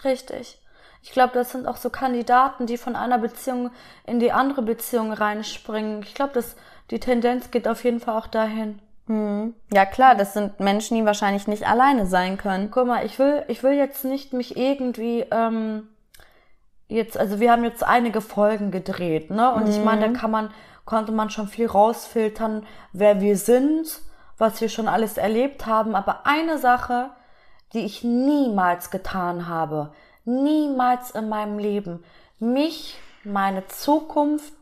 Richtig. 0.04 0.62
Ich 1.01 1.12
glaube, 1.12 1.34
das 1.34 1.51
sind 1.51 1.68
auch 1.68 1.77
so 1.77 1.89
Kandidaten, 1.89 2.66
die 2.66 2.77
von 2.77 2.96
einer 2.96 3.18
Beziehung 3.18 3.72
in 4.06 4.20
die 4.20 4.32
andere 4.32 4.62
Beziehung 4.62 5.12
reinspringen. 5.12 6.04
Ich 6.04 6.13
glaube, 6.13 6.34
dass 6.34 6.56
die 6.92 7.00
Tendenz 7.00 7.51
geht 7.51 7.68
auf 7.68 7.84
jeden 7.84 8.00
Fall 8.00 8.18
auch 8.18 8.27
dahin. 8.27 8.80
Hm. 9.08 9.54
Ja 9.74 9.86
klar, 9.86 10.16
das 10.16 10.34
sind 10.34 10.60
Menschen, 10.60 10.98
die 10.98 11.06
wahrscheinlich 11.06 11.48
nicht 11.48 11.68
alleine 11.68 12.06
sein 12.06 12.38
können. 12.38 12.72
Guck 12.72 12.88
mal, 12.88 13.06
ich 13.06 13.18
will, 13.20 13.44
ich 13.48 13.63
will 13.63 13.74
jetzt 13.74 14.04
nicht 14.04 14.34
mich 14.34 14.58
irgendwie 14.58 15.25
ähm, 15.32 15.88
jetzt, 16.88 17.18
also 17.18 17.39
wir 17.39 17.51
haben 17.51 17.63
jetzt 17.63 17.84
einige 17.84 18.22
Folgen 18.22 18.72
gedreht, 18.72 19.30
ne? 19.30 19.54
Und 19.54 19.70
ich 19.70 19.82
meine, 19.82 20.08
da 20.08 20.20
kann 20.20 20.32
man, 20.32 20.50
konnte 20.86 21.12
man 21.12 21.30
schon 21.30 21.48
viel 21.48 21.68
rausfiltern, 21.68 22.66
wer 22.92 23.22
wir 23.22 23.38
sind, 23.38 24.01
was 24.38 24.62
wir 24.62 24.70
schon 24.70 24.88
alles 24.88 25.17
erlebt 25.17 25.65
haben. 25.65 25.96
Aber 25.96 26.25
eine 26.25 26.58
Sache, 26.58 27.10
die 27.74 27.86
ich 27.86 28.03
niemals 28.03 28.91
getan 28.91 29.48
habe, 29.48 29.94
niemals 30.25 31.12
in 31.12 31.29
meinem 31.29 31.60
Leben, 31.60 32.03
mich, 32.39 33.00
meine 33.24 33.67
Zukunft 33.67 34.53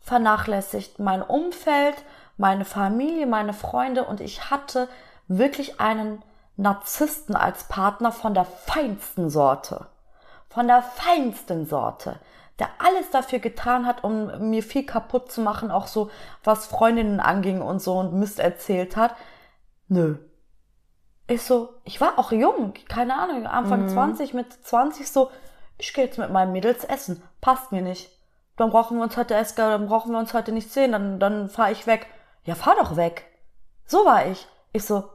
vernachlässigt, 0.00 0.98
mein 0.98 1.22
Umfeld, 1.22 1.96
meine 2.36 2.64
Familie, 2.64 3.26
meine 3.26 3.52
Freunde 3.52 4.04
und 4.04 4.20
ich 4.20 4.50
hatte 4.50 4.88
wirklich 5.28 5.80
einen 5.80 6.22
Narzissten 6.56 7.36
als 7.36 7.64
Partner 7.64 8.12
von 8.12 8.34
der 8.34 8.44
feinsten 8.44 9.30
Sorte. 9.30 9.86
Von 10.48 10.66
der 10.66 10.82
feinsten 10.82 11.66
Sorte. 11.66 12.18
Der 12.60 12.68
alles 12.78 13.10
dafür 13.10 13.38
getan 13.38 13.86
hat, 13.86 14.04
um 14.04 14.50
mir 14.50 14.62
viel 14.62 14.84
kaputt 14.84 15.32
zu 15.32 15.40
machen, 15.40 15.70
auch 15.70 15.86
so 15.86 16.10
was 16.44 16.66
Freundinnen 16.66 17.18
anging 17.18 17.62
und 17.62 17.80
so 17.80 17.98
und 17.98 18.12
Mist 18.12 18.38
erzählt 18.38 18.96
hat. 18.96 19.16
Nö. 19.88 20.18
Ich 21.26 21.42
so, 21.42 21.74
ich 21.84 22.00
war 22.00 22.18
auch 22.18 22.32
jung, 22.32 22.74
keine 22.88 23.14
Ahnung, 23.14 23.46
Anfang 23.46 23.88
20, 23.88 24.34
mit 24.34 24.52
20 24.52 25.10
so, 25.10 25.30
ich 25.78 25.94
gehe 25.94 26.04
jetzt 26.04 26.18
mit 26.18 26.30
meinen 26.30 26.52
Mädels 26.52 26.84
essen. 26.84 27.22
Passt 27.40 27.72
mir 27.72 27.82
nicht. 27.82 28.10
Dann 28.56 28.70
brauchen 28.70 28.98
wir 28.98 29.04
uns 29.04 29.16
heute 29.16 29.34
Eska, 29.34 29.70
dann 29.70 29.86
brauchen 29.86 30.12
wir 30.12 30.18
uns 30.18 30.34
heute 30.34 30.52
nicht 30.52 30.70
sehen, 30.70 30.92
dann, 30.92 31.18
dann 31.18 31.48
fahr 31.48 31.70
ich 31.70 31.86
weg. 31.86 32.06
Ja, 32.44 32.54
fahr 32.54 32.74
doch 32.76 32.96
weg. 32.96 33.24
So 33.86 34.04
war 34.04 34.26
ich. 34.26 34.46
Ich 34.72 34.84
so, 34.84 35.08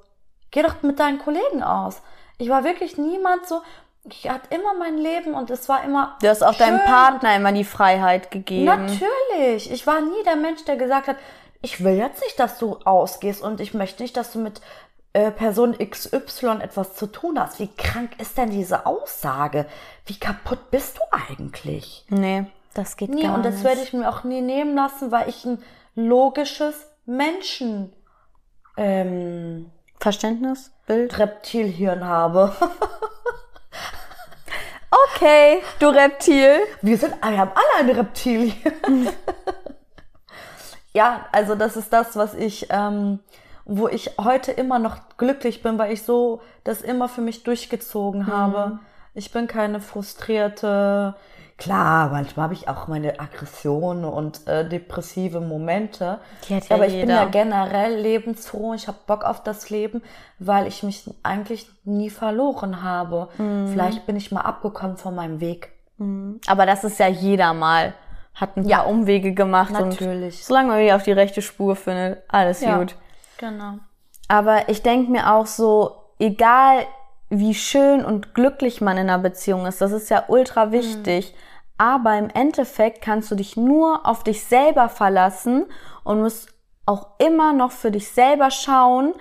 geh 0.52 0.64
doch 0.64 0.82
mit 0.82 1.00
deinen 1.00 1.20
Kollegen 1.20 1.62
aus. 1.62 2.02
Ich 2.38 2.50
war 2.50 2.64
wirklich 2.64 2.98
niemand 2.98 3.46
so, 3.46 3.62
ich 4.08 4.30
hatte 4.30 4.54
immer 4.54 4.74
mein 4.78 4.98
Leben 4.98 5.34
und 5.34 5.50
es 5.50 5.68
war 5.68 5.84
immer. 5.84 6.16
Du 6.22 6.30
hast 6.30 6.44
auch 6.44 6.56
deinem 6.56 6.78
schön 6.80 6.86
Partner 6.88 7.36
immer 7.36 7.52
die 7.52 7.64
Freiheit 7.64 8.32
gegeben. 8.32 8.66
Natürlich. 8.66 9.72
Ich 9.72 9.88
war 9.88 10.02
nie 10.02 10.24
der 10.26 10.36
Mensch, 10.36 10.64
der 10.66 10.76
gesagt 10.78 11.08
hat, 11.08 11.18
ich 11.62 11.84
will 11.84 11.96
jetzt 11.96 12.22
nicht, 12.22 12.40
dass 12.40 12.60
du 12.60 12.78
ausgehst 12.86 13.42
und 13.42 13.60
ich 13.60 13.74
möchte 13.74 14.04
nicht, 14.04 14.16
dass 14.16 14.32
du 14.32 14.40
mit 14.40 14.62
äh, 15.14 15.32
Person 15.32 15.76
XY 15.78 16.60
etwas 16.62 16.94
zu 16.96 17.08
tun 17.08 17.40
hast. 17.40 17.60
Wie 17.60 17.70
krank 17.76 18.12
ist 18.20 18.38
denn 18.38 18.52
diese 18.52 18.86
Aussage? 18.86 19.66
Wie 20.06 20.20
kaputt 20.20 20.70
bist 20.70 20.98
du 20.98 21.02
eigentlich? 21.12 22.06
Nee, 22.10 22.46
das 22.74 22.98
geht 22.98 23.10
Nee, 23.10 23.24
gar 23.24 23.34
und 23.36 23.44
das 23.44 23.56
nicht. 23.56 23.64
werde 23.64 23.82
ich 23.82 23.94
mir 23.94 24.08
auch 24.10 24.24
nie 24.24 24.42
nehmen 24.42 24.76
lassen, 24.76 25.12
weil 25.12 25.28
ich 25.30 25.46
ein 25.46 25.64
logisches 25.96 26.76
Menschen 27.06 27.94
ähm, 28.78 29.72
Verständnis? 30.00 30.72
Bild? 30.86 31.18
Reptilhirn 31.18 32.04
habe. 32.06 32.56
Okay, 35.04 35.62
du 35.80 35.88
Reptil. 35.88 36.60
Wir 36.82 36.98
sind, 36.98 37.16
wir 37.22 37.38
haben 37.38 37.52
alle 37.54 37.80
ein 37.80 37.90
Reptilien. 37.90 38.56
ja, 40.94 41.25
also 41.32 41.56
das 41.56 41.75
ist 41.75 41.92
das, 41.92 42.16
was 42.16 42.34
ich, 42.34 42.68
ähm, 42.70 43.20
wo 43.66 43.88
ich 43.88 44.12
heute 44.20 44.52
immer 44.52 44.80
noch 44.80 44.98
glücklich 45.18 45.62
bin, 45.62 45.78
weil 45.78 45.92
ich 45.92 46.04
so 46.04 46.42
das 46.64 46.82
immer 46.82 47.10
für 47.10 47.22
mich 47.22 47.44
durchgezogen 47.44 48.28
habe. 48.28 48.80
Ich 49.14 49.32
bin 49.32 49.48
keine 49.48 49.80
frustrierte. 49.80 51.16
Klar, 51.58 52.10
manchmal 52.10 52.46
habe 52.46 52.54
ich 52.54 52.68
auch 52.68 52.88
meine 52.88 53.18
Aggressionen 53.20 54.04
und 54.04 54.46
äh, 54.46 54.68
depressive 54.68 55.40
Momente. 55.40 56.20
Die 56.50 56.56
hat 56.56 56.68
ja 56.68 56.76
Aber 56.76 56.86
ich 56.86 56.92
bin 56.94 57.02
jeder. 57.02 57.14
ja 57.16 57.26
generell 57.26 57.96
lebensfroh. 57.96 58.74
Ich 58.74 58.88
habe 58.90 58.98
Bock 59.08 59.24
auf 59.24 59.42
das 59.42 59.70
Leben, 59.70 60.02
weil 60.38 60.68
ich 60.68 60.84
mich 60.84 61.10
eigentlich 61.24 61.70
nie 61.86 62.10
verloren 62.10 62.84
habe. 62.84 63.30
Mhm. 63.38 63.70
Vielleicht 63.70 64.06
bin 64.06 64.18
ich 64.18 64.34
mal 64.34 64.42
abgekommen 64.42 64.98
von 64.98 65.16
meinem 65.16 65.40
Weg. 65.40 65.72
Aber 66.48 66.66
das 66.66 66.84
ist 66.84 67.00
ja 67.00 67.08
jeder 67.08 67.54
mal. 67.54 67.94
Hat 68.34 68.58
ein 68.58 68.68
Ja. 68.68 68.80
paar 68.80 68.88
Umwege 68.88 69.34
gemacht. 69.34 69.72
Natürlich. 69.72 70.36
Und 70.40 70.44
solange 70.44 70.68
man 70.68 70.80
wieder 70.82 70.98
auf 70.98 71.04
die 71.04 71.14
rechte 71.14 71.42
Spur 71.42 71.78
findet, 71.78 72.22
alles 72.28 72.60
gut. 72.60 72.96
Genau. 73.38 73.76
Aber 74.28 74.68
ich 74.68 74.82
denke 74.84 75.10
mir 75.10 75.32
auch 75.34 75.46
so, 75.46 75.96
egal 76.20 76.80
wie 77.39 77.54
schön 77.54 78.04
und 78.06 78.34
glücklich 78.34 78.82
man 78.82 78.98
in 78.98 79.10
einer 79.10 79.20
Beziehung 79.20 79.65
ist, 79.65 79.82
das 79.82 79.92
ist 79.92 80.10
ja 80.10 80.25
ultra 80.27 80.72
wichtig. 80.72 81.36
Aber 81.77 82.18
im 82.18 82.30
Endeffekt 82.30 83.01
kannst 83.01 83.30
du 83.32 83.36
dich 83.36 83.58
nur 83.58 84.06
auf 84.06 84.24
dich 84.24 84.44
selber 84.46 84.88
verlassen 84.89 85.65
und 86.04 86.22
musst 86.22 86.50
auch 86.86 87.08
immer 87.20 87.51
noch 87.51 87.72
für 87.72 87.92
dich 87.92 88.10
selber 88.12 88.50
schauen, 88.51 89.13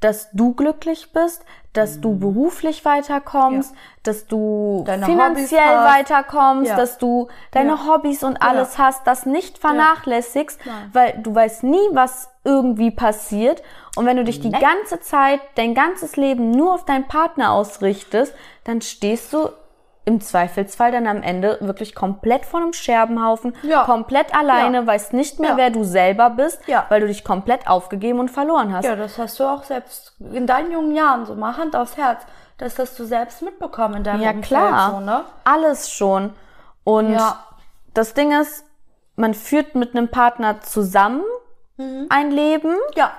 dass 0.00 0.30
du 0.32 0.52
glücklich 0.52 1.12
bist, 1.14 1.42
dass 1.72 2.00
du 2.00 2.18
beruflich 2.18 2.84
weiterkommst, 2.84 3.74
dass 4.02 4.26
du 4.26 4.82
Deine 4.86 5.06
finanziell 5.06 5.76
weiterkommst, 5.84 6.70
Ja. 6.70 6.76
dass 6.76 6.98
du 6.98 7.28
deine 7.50 7.72
Ja. 7.72 7.86
Hobbys 7.86 8.22
und 8.22 8.40
alles 8.42 8.78
hast, 8.78 9.06
das 9.06 9.24
nicht 9.26 9.58
vernachlässigst, 9.58 10.60
weil 10.92 11.18
du 11.22 11.34
weißt 11.34 11.64
nie, 11.64 11.88
was 11.92 12.30
irgendwie 12.46 12.90
passiert. 12.90 13.62
Und 13.96 14.06
wenn 14.06 14.16
du 14.16 14.24
dich 14.24 14.40
die 14.40 14.48
Nee. 14.50 14.58
ganze 14.60 15.00
Zeit, 15.00 15.40
dein 15.56 15.74
ganzes 15.74 16.16
Leben 16.16 16.50
nur 16.52 16.72
auf 16.72 16.84
deinen 16.84 17.08
Partner 17.08 17.52
ausrichtest, 17.52 18.34
dann 18.64 18.80
stehst 18.80 19.32
du 19.32 19.48
im 20.04 20.20
Zweifelsfall 20.20 20.92
dann 20.92 21.08
am 21.08 21.20
Ende 21.22 21.58
wirklich 21.60 21.92
komplett 21.96 22.46
vor 22.46 22.60
einem 22.60 22.72
Scherbenhaufen, 22.72 23.56
Ja. 23.62 23.82
komplett 23.82 24.32
alleine, 24.36 24.78
Ja. 24.78 24.86
weißt 24.86 25.12
nicht 25.14 25.40
mehr, 25.40 25.50
Ja. 25.50 25.56
wer 25.56 25.70
du 25.70 25.82
selber 25.82 26.30
bist, 26.30 26.60
Ja. 26.68 26.86
weil 26.88 27.00
du 27.00 27.08
dich 27.08 27.24
komplett 27.24 27.66
aufgegeben 27.66 28.20
und 28.20 28.30
verloren 28.30 28.72
hast. 28.72 28.84
Ja, 28.84 28.94
das 28.94 29.18
hast 29.18 29.40
du 29.40 29.44
auch 29.44 29.64
selbst 29.64 30.14
in 30.32 30.46
deinen 30.46 30.70
jungen 30.70 30.94
Jahren, 30.94 31.26
so 31.26 31.34
mal 31.34 31.56
Hand 31.56 31.74
aufs 31.74 31.96
Herz, 31.96 32.22
das 32.58 32.78
hast 32.78 32.96
du 33.00 33.04
selbst 33.04 33.42
mitbekommen 33.42 33.96
in 33.96 34.04
deinem 34.04 34.22
Ja, 34.22 34.30
Umfeld, 34.30 34.46
klar. 34.46 34.90
So, 34.92 35.00
ne? 35.00 35.24
Alles 35.42 35.90
schon. 35.90 36.32
Und 36.84 37.12
Ja. 37.14 37.40
das 37.92 38.14
Ding 38.14 38.30
ist, 38.30 38.64
man 39.16 39.34
führt 39.34 39.74
mit 39.74 39.96
einem 39.96 40.08
Partner 40.08 40.60
zusammen 40.60 41.22
Mhm. 41.76 42.06
ein 42.08 42.30
Leben, 42.30 42.74
Ja, 42.94 43.12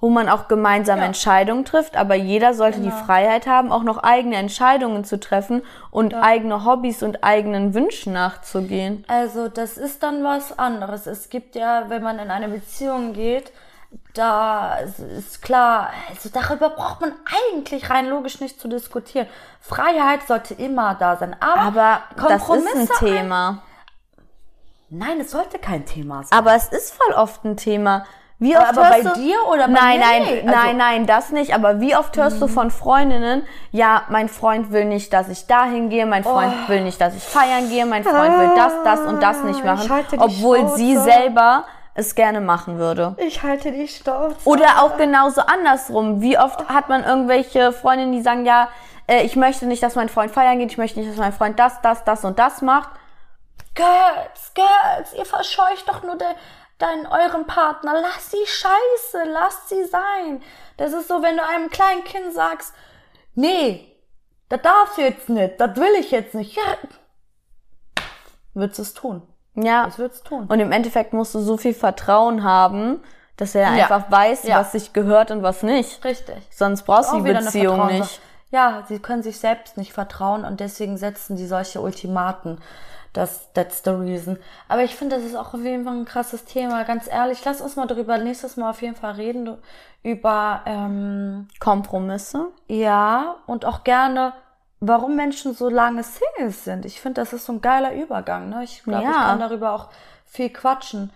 wo 0.00 0.10
man 0.10 0.28
auch 0.28 0.46
gemeinsam 0.46 0.98
Ja. 0.98 1.04
Entscheidungen 1.06 1.64
trifft, 1.64 1.96
aber 1.96 2.14
jeder 2.14 2.52
sollte 2.54 2.80
die 2.80 2.90
Genau. 2.90 3.04
Freiheit 3.04 3.46
haben, 3.46 3.72
auch 3.72 3.82
noch 3.82 3.98
eigene 3.98 4.36
Entscheidungen 4.36 5.04
zu 5.04 5.18
treffen 5.18 5.62
und 5.90 6.14
eigene 6.14 6.64
Hobbys 6.66 7.02
und 7.02 7.24
eigenen 7.24 7.72
Wünschen 7.74 8.12
nachzugehen. 8.12 9.04
also 9.08 9.48
das 9.48 9.78
ist 9.78 10.02
dann 10.02 10.22
was 10.22 10.58
anderes. 10.58 11.06
Es 11.06 11.30
gibt 11.30 11.56
ja, 11.56 11.84
wenn 11.88 12.02
man 12.02 12.18
in 12.18 12.30
eine 12.30 12.48
Beziehung 12.48 13.12
geht, 13.14 13.52
da 14.14 14.76
ist 15.16 15.40
klar, 15.42 15.90
also 16.10 16.28
darüber 16.28 16.70
braucht 16.70 17.00
man 17.00 17.12
eigentlich 17.56 17.88
rein 17.88 18.06
logisch 18.08 18.40
nicht 18.40 18.60
zu 18.60 18.68
diskutieren. 18.68 19.26
Freiheit 19.60 20.20
sollte 20.26 20.54
immer 20.54 20.94
da 20.98 21.16
sein, 21.16 21.34
aber, 21.40 21.60
Aber 21.62 22.02
das 22.16 22.24
ist 22.24 22.30
ein 22.32 22.38
Kompromisse 22.40 22.92
ein- 22.92 22.98
Thema. 22.98 23.62
Nein, 24.88 25.20
es 25.20 25.30
sollte 25.32 25.58
kein 25.58 25.84
Thema 25.84 26.22
sein. 26.22 26.38
Aber 26.38 26.54
es 26.54 26.68
ist 26.68 26.94
voll 26.94 27.14
oft 27.14 27.44
ein 27.44 27.56
Thema. 27.56 28.04
Wie 28.38 28.54
oft 28.56 28.66
Aber 28.68 28.82
bei 28.82 29.02
hörst 29.02 29.16
du, 29.16 29.20
dir 29.22 29.36
oder 29.48 29.66
bei 29.66 29.72
nein, 29.72 29.98
mir 29.98 30.04
nein, 30.06 30.22
nicht. 30.22 30.32
Also- 30.48 30.60
nein, 30.60 30.76
nein, 30.76 31.06
das 31.06 31.30
nicht. 31.32 31.54
Aber 31.54 31.80
wie 31.80 31.96
oft 31.96 32.16
hörst 32.18 32.40
du 32.40 32.48
von 32.48 32.70
Freundinnen, 32.70 33.42
ja, 33.72 34.02
mein 34.10 34.28
Freund 34.28 34.70
will 34.72 34.84
nicht, 34.84 35.12
dass 35.14 35.28
ich 35.30 35.46
dahin 35.46 35.88
gehe, 35.88 36.04
mein 36.04 36.22
Freund 36.22 36.52
Oh. 36.66 36.68
will 36.68 36.82
nicht, 36.82 37.00
dass 37.00 37.16
ich 37.16 37.22
feiern 37.22 37.68
gehe, 37.70 37.86
mein 37.86 38.04
Freund 38.04 38.38
will 38.38 38.50
das, 38.54 38.72
das 38.84 39.00
und 39.00 39.22
das 39.22 39.42
nicht 39.42 39.58
Ich 39.60 39.64
machen, 39.64 39.90
obwohl 40.18 40.68
sie 40.76 40.92
Schnauze. 40.92 41.10
selber 41.10 41.64
es 41.94 42.14
gerne 42.14 42.42
machen 42.42 42.76
würde. 42.78 43.14
ich 43.16 43.42
halte 43.42 43.72
die 43.72 43.88
Schnauze. 43.88 44.36
Oder 44.44 44.82
auch 44.82 44.98
genauso 44.98 45.40
andersrum. 45.40 46.20
Wie 46.20 46.38
oft 46.38 46.68
hat 46.68 46.90
man 46.90 47.04
irgendwelche 47.04 47.72
Freundinnen, 47.72 48.12
die 48.12 48.20
sagen, 48.20 48.44
ja, 48.44 48.68
äh, 49.06 49.22
ich 49.22 49.34
möchte 49.34 49.64
nicht, 49.64 49.82
dass 49.82 49.94
mein 49.94 50.10
Freund 50.10 50.30
feiern 50.30 50.58
geht, 50.58 50.70
ich 50.72 50.78
möchte 50.78 51.00
nicht, 51.00 51.10
dass 51.10 51.16
mein 51.18 51.32
Freund 51.32 51.58
das, 51.58 51.80
das, 51.80 52.04
das 52.04 52.22
und 52.26 52.38
das 52.38 52.60
macht. 52.60 52.90
Girls, 53.76 54.52
Girls, 54.54 55.12
ihr 55.16 55.24
verscheucht 55.24 55.88
doch 55.88 56.02
nur 56.02 56.16
de, 56.16 56.26
deinen 56.78 57.06
euren 57.06 57.46
Partner. 57.46 57.94
Lass 58.00 58.30
sie 58.32 58.44
scheiße, 58.44 59.24
lasst 59.30 59.68
sie 59.68 59.84
sein. 59.84 60.42
Das 60.76 60.92
ist 60.92 61.06
so, 61.08 61.22
wenn 61.22 61.36
du 61.36 61.46
einem 61.46 61.70
kleinen 61.70 62.02
Kind 62.04 62.32
sagst, 62.34 62.74
nee, 63.34 63.92
das 64.48 64.62
darfst 64.62 64.96
du 64.98 65.02
jetzt 65.02 65.28
nicht, 65.28 65.60
das 65.60 65.76
will 65.76 65.92
ich 66.00 66.10
jetzt 66.10 66.34
nicht. 66.34 66.56
Ja, 66.56 66.62
wird's 68.54 68.78
es 68.78 68.94
tun. 68.94 69.22
Ja. 69.54 69.84
Das 69.86 69.98
wird's 69.98 70.22
tun. 70.22 70.46
Und 70.48 70.60
im 70.60 70.72
Endeffekt 70.72 71.12
musst 71.12 71.34
du 71.34 71.40
so 71.40 71.56
viel 71.56 71.74
Vertrauen 71.74 72.44
haben, 72.44 73.02
dass 73.36 73.54
er 73.54 73.74
Ja. 73.74 73.84
einfach 73.84 74.10
weiß, 74.10 74.44
Ja. 74.44 74.60
was 74.60 74.72
sich 74.72 74.92
gehört 74.92 75.30
und 75.30 75.42
was 75.42 75.62
nicht. 75.62 76.02
Richtig. 76.04 76.36
Sonst 76.50 76.82
brauchst 76.84 77.12
du 77.12 77.20
die 77.22 77.32
Beziehung 77.32 77.86
nicht. 77.86 78.20
Ja, 78.50 78.84
sie 78.88 78.98
können 79.00 79.22
sich 79.22 79.38
selbst 79.40 79.76
nicht 79.76 79.92
vertrauen 79.92 80.44
und 80.44 80.60
deswegen 80.60 80.96
setzen 80.96 81.36
die 81.36 81.46
solche 81.46 81.80
Ultimaten. 81.80 82.60
Das, 83.16 83.52
that's 83.54 83.82
the 83.84 83.90
reason. 83.90 84.38
Aber 84.68 84.82
ich 84.84 84.94
finde, 84.94 85.16
das 85.16 85.24
ist 85.24 85.34
auch 85.34 85.54
auf 85.54 85.60
jeden 85.62 85.84
Fall 85.84 85.94
ein 85.96 86.04
krasses 86.04 86.44
Thema. 86.44 86.84
Ganz 86.84 87.06
ehrlich, 87.08 87.44
lass 87.44 87.60
uns 87.60 87.76
mal 87.76 87.86
darüber 87.86 88.18
nächstes 88.18 88.56
Mal 88.56 88.70
auf 88.70 88.82
jeden 88.82 88.96
Fall 88.96 89.12
reden. 89.12 89.56
Über, 90.02 90.60
ähm, 90.66 91.48
Kompromisse. 91.60 92.48
ja, 92.68 93.36
und 93.46 93.64
auch 93.64 93.82
gerne 93.84 94.32
warum 94.80 95.16
Menschen 95.16 95.54
so 95.54 95.68
lange 95.70 96.02
Singles 96.04 96.64
sind. 96.64 96.84
Ich 96.84 97.00
finde, 97.00 97.20
das 97.22 97.32
ist 97.32 97.46
so 97.46 97.52
ein 97.54 97.60
geiler 97.62 97.94
Übergang. 97.94 98.50
Ne? 98.50 98.62
Ich 98.62 98.82
glaube, 98.84 99.02
Ja. 99.04 99.10
ich 99.10 99.16
kann 99.16 99.40
darüber 99.40 99.72
auch 99.72 99.88
viel 100.26 100.50
quatschen. 100.50 101.10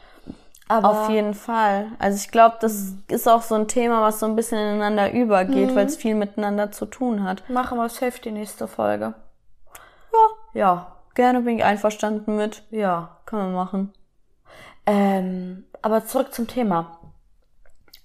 Aber 0.67 0.89
Auf 0.89 1.11
jeden 1.11 1.35
Fall. 1.35 1.89
Also 1.99 2.17
ich 2.17 2.31
glaube, 2.31 2.57
das 2.61 2.95
ist 3.09 3.29
auch 3.29 3.43
so 3.43 3.57
ein 3.57 3.67
Thema, 3.69 4.03
was 4.03 4.21
so 4.21 4.27
ein 4.27 4.35
bisschen 4.37 4.57
ineinander 4.59 5.13
übergeht, 5.13 5.75
weil 5.75 5.87
es 5.87 5.97
viel 5.97 6.15
miteinander 6.15 6.71
zu 6.73 6.87
tun 6.87 7.25
hat. 7.25 7.49
machen 7.51 7.77
wir 7.77 7.89
safe 7.89 8.21
die 8.23 8.31
nächste 8.31 8.67
Folge. 8.69 9.15
Ja, 10.13 10.19
Ja, 10.55 10.87
gerne 11.15 11.41
bin 11.43 11.59
ich 11.59 11.65
einverstanden 11.65 12.37
mit. 12.37 12.63
ja. 12.71 13.17
Können 13.27 13.53
wir 13.53 13.57
machen. 13.65 13.93
Ähm, 14.87 15.65
aber 15.83 16.05
zurück 16.07 16.33
zum 16.35 16.47
Thema. 16.49 16.99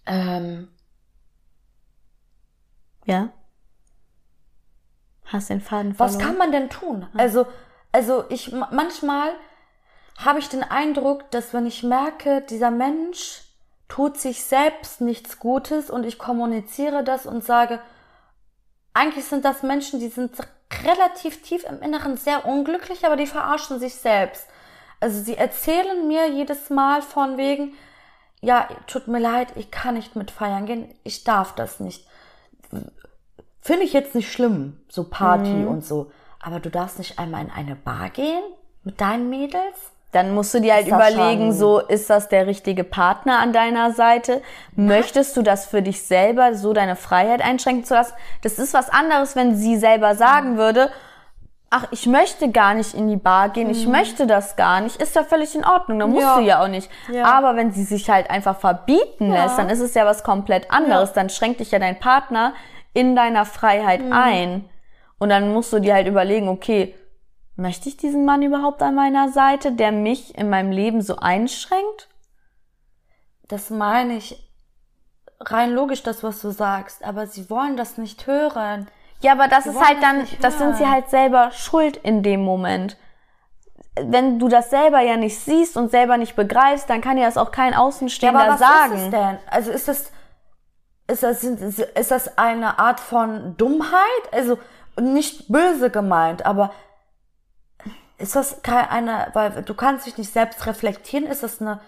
Ähm, 0.06 0.68
Ja? 3.06 3.30
Hast 5.26 5.50
den 5.50 5.62
Faden 5.62 5.98
was 5.98 6.14
verloren? 6.14 6.28
kann 6.30 6.38
man 6.38 6.52
denn 6.52 6.70
tun? 6.70 7.08
Also, 7.16 7.48
also 7.92 8.26
ich 8.30 8.52
ma- 8.52 8.70
manchmal 8.72 9.32
habe 10.18 10.40
ich 10.40 10.50
den 10.50 10.64
Eindruck, 10.64 11.30
dass 11.32 11.54
wenn 11.54 11.66
ich 11.66 11.82
merke, 11.84 12.42
dieser 12.42 12.72
Mensch 12.72 13.44
tut 13.88 14.18
sich 14.18 14.44
selbst 14.44 15.02
nichts 15.02 15.40
Gutes 15.40 15.90
und 15.90 16.04
ich 16.04 16.18
kommuniziere 16.20 17.04
das 17.04 17.26
und 17.26 17.44
sage, 17.44 17.80
eigentlich 18.94 19.26
sind 19.26 19.46
das 19.46 19.62
Menschen, 19.64 20.00
die 20.00 20.08
sind 20.10 20.36
relativ 20.84 21.42
tief 21.42 21.64
im 21.64 21.82
Inneren 21.82 22.18
sehr 22.18 22.46
unglücklich, 22.46 23.06
aber 23.06 23.16
die 23.16 23.28
verarschen 23.28 23.80
sich 23.80 23.96
selbst. 23.96 24.48
Also 25.00 25.22
sie 25.22 25.38
erzählen 25.38 26.08
mir 26.08 26.30
jedes 26.30 26.70
Mal 26.70 27.02
von 27.02 27.38
wegen, 27.38 27.74
ja, 28.42 28.68
tut 28.88 29.08
mir 29.08 29.20
leid, 29.20 29.50
ich 29.56 29.72
kann 29.72 29.96
nicht 29.96 30.16
mit 30.16 30.32
feiern 30.32 30.66
gehen, 30.66 30.94
ich 31.04 31.24
darf 31.24 31.56
das 31.56 31.80
nicht. 31.80 32.08
Finde 33.62 33.84
ich 33.84 33.94
jetzt 33.94 34.16
nicht 34.16 34.32
schlimm, 34.32 34.80
so 34.88 35.10
Party 35.10 35.66
und 35.66 35.84
so. 35.84 36.12
Aber 36.40 36.60
du 36.60 36.70
darfst 36.70 37.00
nicht 37.00 37.18
einmal 37.18 37.44
in 37.44 37.52
eine 37.52 37.76
Bar 37.76 38.10
gehen 38.10 38.44
mit 38.84 39.02
deinen 39.02 39.30
Mädels? 39.30 39.95
Dann 40.16 40.34
musst 40.34 40.54
du 40.54 40.62
dir 40.62 40.74
halt 40.76 40.88
überlegen, 40.88 41.48
schon- 41.48 41.52
so 41.54 41.80
ist 41.80 42.10
das 42.10 42.30
der 42.30 42.48
richtige 42.48 42.84
Partner 42.86 43.40
an 43.40 43.52
deiner 43.52 43.92
Seite? 43.92 44.42
Möchtest 44.76 45.36
du 45.36 45.42
das 45.42 45.66
für 45.66 45.82
dich 45.82 46.04
selber, 46.04 46.56
so 46.56 46.72
deine 46.72 46.96
Freiheit 46.96 47.42
einschränken 47.44 47.84
zu 47.84 47.94
lassen? 47.96 48.14
Das 48.42 48.58
ist 48.58 48.74
was 48.74 48.90
anderes, 48.90 49.36
wenn 49.36 49.56
sie 49.56 49.76
selber 49.76 50.16
sagen 50.16 50.56
würde, 50.58 50.90
ach, 51.70 51.88
ich 51.92 52.06
möchte 52.06 52.50
gar 52.52 52.74
nicht 52.74 52.94
in 52.94 53.10
die 53.10 53.18
Bar 53.18 53.50
gehen, 53.50 53.70
ich 53.70 53.86
möchte 53.88 54.26
das 54.28 54.56
gar 54.56 54.80
nicht, 54.80 55.02
ist 55.02 55.16
ja 55.16 55.24
völlig 55.24 55.54
in 55.56 55.66
Ordnung, 55.66 56.00
dann 56.00 56.12
musst 56.12 56.22
Mhm. 56.24 56.30
Ja. 56.32 56.38
du 56.38 56.42
ja 56.44 56.64
auch 56.64 56.68
nicht. 56.70 56.90
Ja. 57.12 57.26
Aber 57.26 57.58
wenn 57.58 57.72
sie 57.74 57.84
sich 57.84 58.10
halt 58.10 58.30
einfach 58.30 58.58
verbieten 58.58 59.34
Ja. 59.34 59.44
lässt, 59.44 59.58
dann 59.58 59.70
ist 59.70 59.82
es 59.82 59.94
ja 59.96 60.06
was 60.06 60.24
komplett 60.24 60.72
anderes, 60.72 61.12
dann 61.12 61.30
schränkt 61.30 61.60
dich 61.60 61.72
ja 61.72 61.80
dein 61.80 62.00
Partner 62.00 62.54
in 62.94 63.18
deiner 63.18 63.44
Freiheit 63.44 64.02
Mhm. 64.06 64.14
ein. 64.14 64.70
Und 65.20 65.28
dann 65.30 65.52
musst 65.54 65.74
du 65.74 65.80
dir 65.80 65.96
halt 65.96 66.08
überlegen, 66.08 66.48
okay, 66.48 66.96
möchte 67.56 67.90
ich 67.90 67.98
diesen 67.98 68.26
Mann 68.26 68.42
überhaupt 68.42 68.82
an 68.82 68.96
meiner 68.96 69.30
Seite, 69.30 69.72
der 69.72 69.92
mich 69.92 70.38
in 70.38 70.50
meinem 70.50 70.72
Leben 70.72 71.02
so 71.02 71.18
einschränkt? 71.18 72.10
Das 73.48 73.70
meine 73.70 74.18
ich 74.18 74.46
rein 75.40 75.74
logisch, 75.74 76.04
das, 76.04 76.24
was 76.24 76.42
du 76.42 76.52
sagst. 76.52 77.04
Aber 77.04 77.28
sie 77.28 77.50
wollen 77.50 77.78
das 77.78 77.98
nicht 77.98 78.28
hören. 78.28 78.88
Ja, 79.22 79.34
aber 79.34 79.48
das 79.48 79.64
Die 79.64 79.70
ist 79.70 79.86
halt 79.86 80.02
dann, 80.02 80.28
das 80.42 80.58
sind 80.58 80.78
sie 80.78 80.88
halt 80.88 81.10
selber 81.10 81.52
schuld 81.52 81.98
in 81.98 82.24
dem 82.24 82.44
Moment. 82.44 82.98
Wenn 83.96 84.40
du 84.40 84.50
das 84.50 84.70
selber 84.70 85.00
ja 85.00 85.16
nicht 85.16 85.40
siehst 85.40 85.78
und 85.78 85.90
selber 85.90 86.18
nicht 86.18 86.36
begreifst, 86.36 86.90
dann 86.90 87.02
kann 87.02 87.16
dir 87.16 87.26
das 87.26 87.38
auch 87.38 87.52
kein 87.52 87.74
Außenstehender 87.74 88.42
aber 88.42 88.54
was 88.54 88.60
sagen. 88.60 88.96
ist 88.96 89.02
es 89.04 89.10
denn? 89.12 89.38
Also 89.50 89.72
ist 89.72 89.88
das, 89.88 90.12
ist 91.08 91.24
das, 91.24 91.44
ist 91.44 92.12
das 92.12 92.38
eine 92.38 92.78
Art 92.78 93.00
von 93.00 93.56
Dummheit? 93.56 94.34
Also 94.34 94.58
nicht 95.00 95.48
böse 95.48 95.90
gemeint, 95.90 96.46
aber 96.46 96.72
ist 98.18 98.36
das 98.36 98.62
keine, 98.62 99.28
weil 99.34 99.64
du 99.64 99.74
kannst 99.74 100.06
dich 100.06 100.18
nicht 100.18 100.32
selbst 100.32 100.66
reflektieren, 100.66 101.26
ist 101.28 101.44
das 101.44 101.62
eine, 101.62 101.80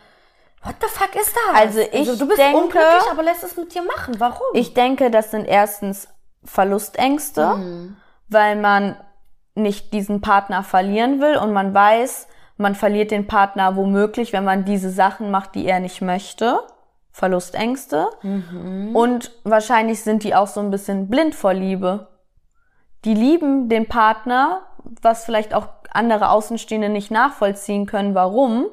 what 0.63 0.75
the 0.81 0.88
fuck 0.88 1.15
ist 1.15 1.34
das? 1.36 1.55
Also 1.62 1.79
ich 1.79 2.17
du 2.17 2.27
bist 2.27 2.39
denke- 2.39 2.58
unglücklich, 2.58 3.12
aber 3.12 3.23
lässt 3.23 3.43
es 3.43 3.56
mit 3.58 3.73
dir 3.73 3.84
machen. 3.84 4.19
Warum? 4.19 4.47
Ich 4.54 4.73
denke, 4.73 5.10
das 5.12 5.32
sind 5.32 5.45
erstens 5.45 6.08
Verlustängste, 6.43 7.56
Mhm. 7.56 7.97
weil 8.30 8.56
man 8.58 8.97
nicht 9.56 9.93
diesen 9.93 10.21
Partner 10.21 10.63
verlieren 10.63 11.19
will 11.21 11.38
und 11.38 11.54
man 11.54 11.73
weiß, 11.73 12.28
man 12.58 12.75
verliert 12.75 13.12
den 13.12 13.28
Partner 13.28 13.75
womöglich, 13.75 14.34
wenn 14.34 14.43
man 14.43 14.65
diese 14.65 14.89
Sachen 14.89 15.32
macht, 15.32 15.56
die 15.56 15.65
er 15.65 15.80
nicht 15.80 16.02
möchte. 16.02 16.60
Verlustängste. 17.12 18.08
Mhm. 18.21 18.95
Und 18.95 19.32
wahrscheinlich 19.43 20.04
sind 20.04 20.23
die 20.23 20.36
auch 20.36 20.47
so 20.47 20.60
ein 20.60 20.69
bisschen 20.71 21.10
blind 21.10 21.34
vor 21.36 21.54
Liebe. 21.54 22.10
Die 23.06 23.13
lieben 23.15 23.69
den 23.69 23.88
Partner, 23.88 24.62
was 25.02 25.25
vielleicht 25.25 25.54
auch 25.54 25.67
andere 25.97 26.29
Außenstehende 26.29 26.89
nicht 26.89 27.12
nachvollziehen 27.12 27.86
können, 27.86 28.15
warum. 28.15 28.67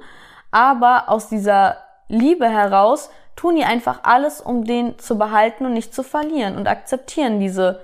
Aber 0.50 1.08
aus 1.08 1.28
dieser 1.28 1.78
Liebe 2.08 2.48
heraus 2.48 3.10
tun 3.34 3.56
die 3.56 3.64
einfach 3.64 4.00
alles, 4.04 4.40
um 4.40 4.64
den 4.64 4.98
zu 4.98 5.18
behalten 5.18 5.66
und 5.66 5.72
nicht 5.72 5.94
zu 5.94 6.02
verlieren 6.04 6.56
und 6.56 6.68
akzeptieren 6.68 7.40
diese 7.40 7.80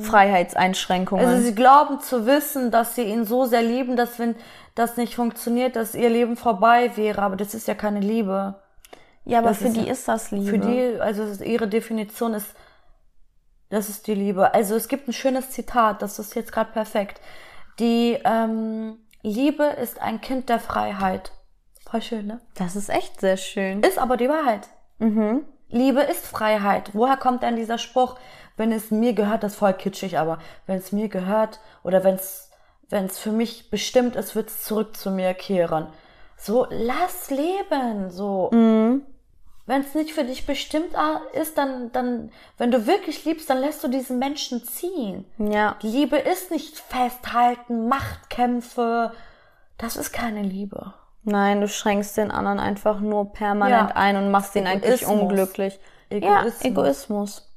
Freiheitseinschränkungen. 0.00 1.24
Also 1.24 1.42
sie 1.42 1.54
glauben 1.54 2.00
zu 2.00 2.26
wissen, 2.26 2.70
dass 2.70 2.94
sie 2.94 3.04
ihn 3.04 3.24
so 3.24 3.46
sehr 3.46 3.62
lieben, 3.62 3.96
dass 3.96 4.18
wenn 4.18 4.34
das 4.74 4.98
nicht 4.98 5.14
funktioniert, 5.14 5.74
dass 5.74 5.94
ihr 5.94 6.10
Leben 6.10 6.36
vorbei 6.36 6.92
wäre. 6.96 7.22
Aber 7.22 7.36
das 7.36 7.54
ist 7.54 7.66
ja 7.66 7.74
keine 7.74 8.00
Liebe. 8.00 8.56
ja, 9.24 9.38
aber 9.38 9.48
das 9.48 9.58
für 9.58 9.68
ist 9.68 9.76
die 9.76 9.88
ist 9.88 10.06
das 10.06 10.30
Liebe. 10.30 10.50
Für 10.50 10.58
die, 10.58 11.00
also 11.00 11.42
ihre 11.42 11.66
Definition 11.66 12.34
ist, 12.34 12.48
das 13.70 13.88
ist 13.88 14.06
die 14.06 14.14
Liebe. 14.14 14.52
Also 14.52 14.74
es 14.74 14.88
gibt 14.88 15.08
ein 15.08 15.14
schönes 15.14 15.50
Zitat, 15.50 16.02
das 16.02 16.18
ist 16.18 16.34
jetzt 16.34 16.52
gerade 16.52 16.70
perfekt. 16.72 17.20
Die 17.78 18.18
ähm, 18.24 18.98
Liebe 19.22 19.64
ist 19.64 20.00
ein 20.00 20.20
Kind 20.20 20.48
der 20.48 20.58
Freiheit. 20.58 21.32
Voll 21.88 22.02
schön, 22.02 22.26
ne? 22.26 22.40
Das 22.54 22.76
ist 22.76 22.90
echt 22.90 23.20
sehr 23.20 23.36
schön. 23.36 23.82
Ist 23.82 23.98
aber 23.98 24.16
die 24.16 24.28
Wahrheit. 24.28 24.68
Mhm. 24.98 25.44
Liebe 25.68 26.00
ist 26.00 26.26
Freiheit. 26.26 26.90
Woher 26.94 27.16
kommt 27.16 27.42
denn 27.42 27.56
dieser 27.56 27.78
Spruch? 27.78 28.16
Wenn 28.56 28.72
es 28.72 28.90
mir 28.90 29.12
gehört, 29.12 29.42
das 29.42 29.52
ist 29.52 29.58
voll 29.58 29.74
kitschig, 29.74 30.18
aber 30.18 30.38
wenn 30.66 30.78
es 30.78 30.92
mir 30.92 31.08
gehört 31.08 31.60
oder 31.82 32.04
wenn 32.04 32.16
es 32.16 32.48
wenn 32.90 33.04
es 33.04 33.18
für 33.18 33.32
mich 33.32 33.70
bestimmt 33.70 34.16
ist, 34.16 34.34
wird 34.34 34.48
es 34.48 34.64
zurück 34.64 34.96
zu 34.96 35.10
mir 35.10 35.34
kehren. 35.34 35.88
So, 36.36 36.66
lass 36.70 37.30
leben. 37.30 38.10
So, 38.10 38.50
Mhm. 38.52 39.02
Wenn 39.68 39.82
es 39.82 39.94
nicht 39.94 40.12
für 40.12 40.24
dich 40.24 40.46
bestimmt 40.46 40.96
ah, 40.96 41.20
ist, 41.34 41.58
dann, 41.58 41.92
dann, 41.92 42.30
wenn 42.56 42.70
du 42.70 42.86
wirklich 42.86 43.26
liebst, 43.26 43.50
dann 43.50 43.58
lässt 43.58 43.84
du 43.84 43.88
diesen 43.88 44.18
Menschen 44.18 44.64
ziehen. 44.64 45.26
Ja. 45.36 45.76
Liebe 45.82 46.16
ist 46.16 46.50
nicht 46.50 46.78
festhalten, 46.78 47.86
Machtkämpfe. 47.86 49.12
Das 49.76 49.96
ist 49.96 50.10
keine 50.12 50.42
Liebe. 50.42 50.94
Nein, 51.22 51.60
du 51.60 51.68
schränkst 51.68 52.16
den 52.16 52.30
anderen 52.30 52.58
einfach 52.58 53.00
nur 53.00 53.32
permanent 53.32 53.90
Ja. 53.90 53.96
ein 53.96 54.16
und 54.16 54.30
machst 54.30 54.56
ihn 54.56 54.66
eigentlich 54.66 55.06
unglücklich. 55.06 55.78
Egoismus. 56.08 56.62
Ja, 56.62 56.68
Egoismus. 56.70 57.54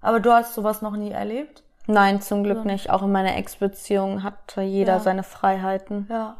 Aber 0.00 0.20
du 0.20 0.32
hast 0.32 0.54
sowas 0.54 0.80
noch 0.80 0.94
nie 0.96 1.10
erlebt? 1.10 1.64
Nein, 1.88 2.20
zum 2.20 2.44
Glück 2.44 2.64
nicht. 2.64 2.90
Auch 2.90 3.02
in 3.02 3.10
meiner 3.10 3.36
Ex-Beziehung 3.36 4.22
hatte 4.22 4.62
jeder 4.62 4.94
Ja. 4.94 5.00
seine 5.00 5.24
Freiheiten. 5.24 6.06
Ja. 6.08 6.36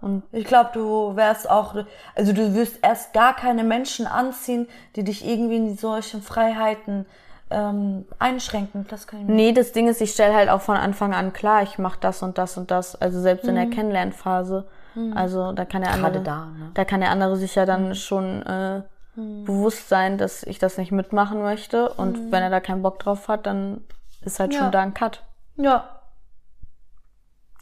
Und 0.00 0.22
Ich 0.32 0.44
glaube, 0.44 0.70
du 0.72 1.16
wärst 1.16 1.50
auch, 1.50 1.74
also 2.14 2.32
du 2.32 2.54
wirst 2.54 2.78
erst 2.82 3.12
gar 3.12 3.34
keine 3.34 3.64
Menschen 3.64 4.06
anziehen, 4.06 4.68
die 4.96 5.02
dich 5.04 5.26
irgendwie 5.26 5.56
in 5.56 5.76
solchen 5.76 6.22
Freiheiten 6.22 7.04
ähm, 7.50 8.04
einschränken. 8.18 8.86
Das 8.88 9.06
kann 9.06 9.20
ich 9.20 9.26
mir 9.26 9.32
nee, 9.34 9.52
das 9.52 9.72
Ding 9.72 9.88
ist, 9.88 10.00
ich 10.00 10.12
stelle 10.12 10.34
halt 10.34 10.50
auch 10.50 10.60
von 10.60 10.76
Anfang 10.76 11.14
an 11.14 11.32
klar, 11.32 11.62
ich 11.62 11.78
mache 11.78 11.98
das 12.00 12.22
und 12.22 12.38
das 12.38 12.56
und 12.56 12.70
das. 12.70 12.94
Also 12.94 13.20
selbst 13.20 13.48
in 13.48 13.54
Mhm. 13.54 13.58
der 13.58 13.66
Kennenlernphase. 13.70 14.68
Also 15.14 15.52
da 15.52 15.64
kann 15.64 15.82
der 15.82 15.92
Gerade 15.92 16.06
andere, 16.06 16.22
da, 16.24 16.46
ne? 16.46 16.70
da 16.74 16.84
kann 16.84 17.00
der 17.00 17.10
andere 17.10 17.36
sich 17.36 17.54
ja 17.54 17.64
dann 17.66 17.94
schon 17.94 18.42
äh, 18.42 18.82
Mhm. 19.14 19.44
bewusst 19.44 19.88
sein, 19.88 20.16
dass 20.18 20.42
ich 20.44 20.58
das 20.58 20.76
nicht 20.78 20.92
mitmachen 20.92 21.40
möchte. 21.42 21.88
Und 21.94 22.30
wenn 22.30 22.42
er 22.42 22.50
da 22.50 22.60
keinen 22.60 22.82
Bock 22.82 22.98
drauf 23.00 23.26
hat, 23.28 23.46
dann 23.46 23.82
ist 24.20 24.38
halt 24.38 24.52
Ja. 24.54 24.58
schon 24.60 24.70
da 24.72 24.80
ein 24.80 24.94
Cut. 24.94 25.24
Ja, 25.56 26.00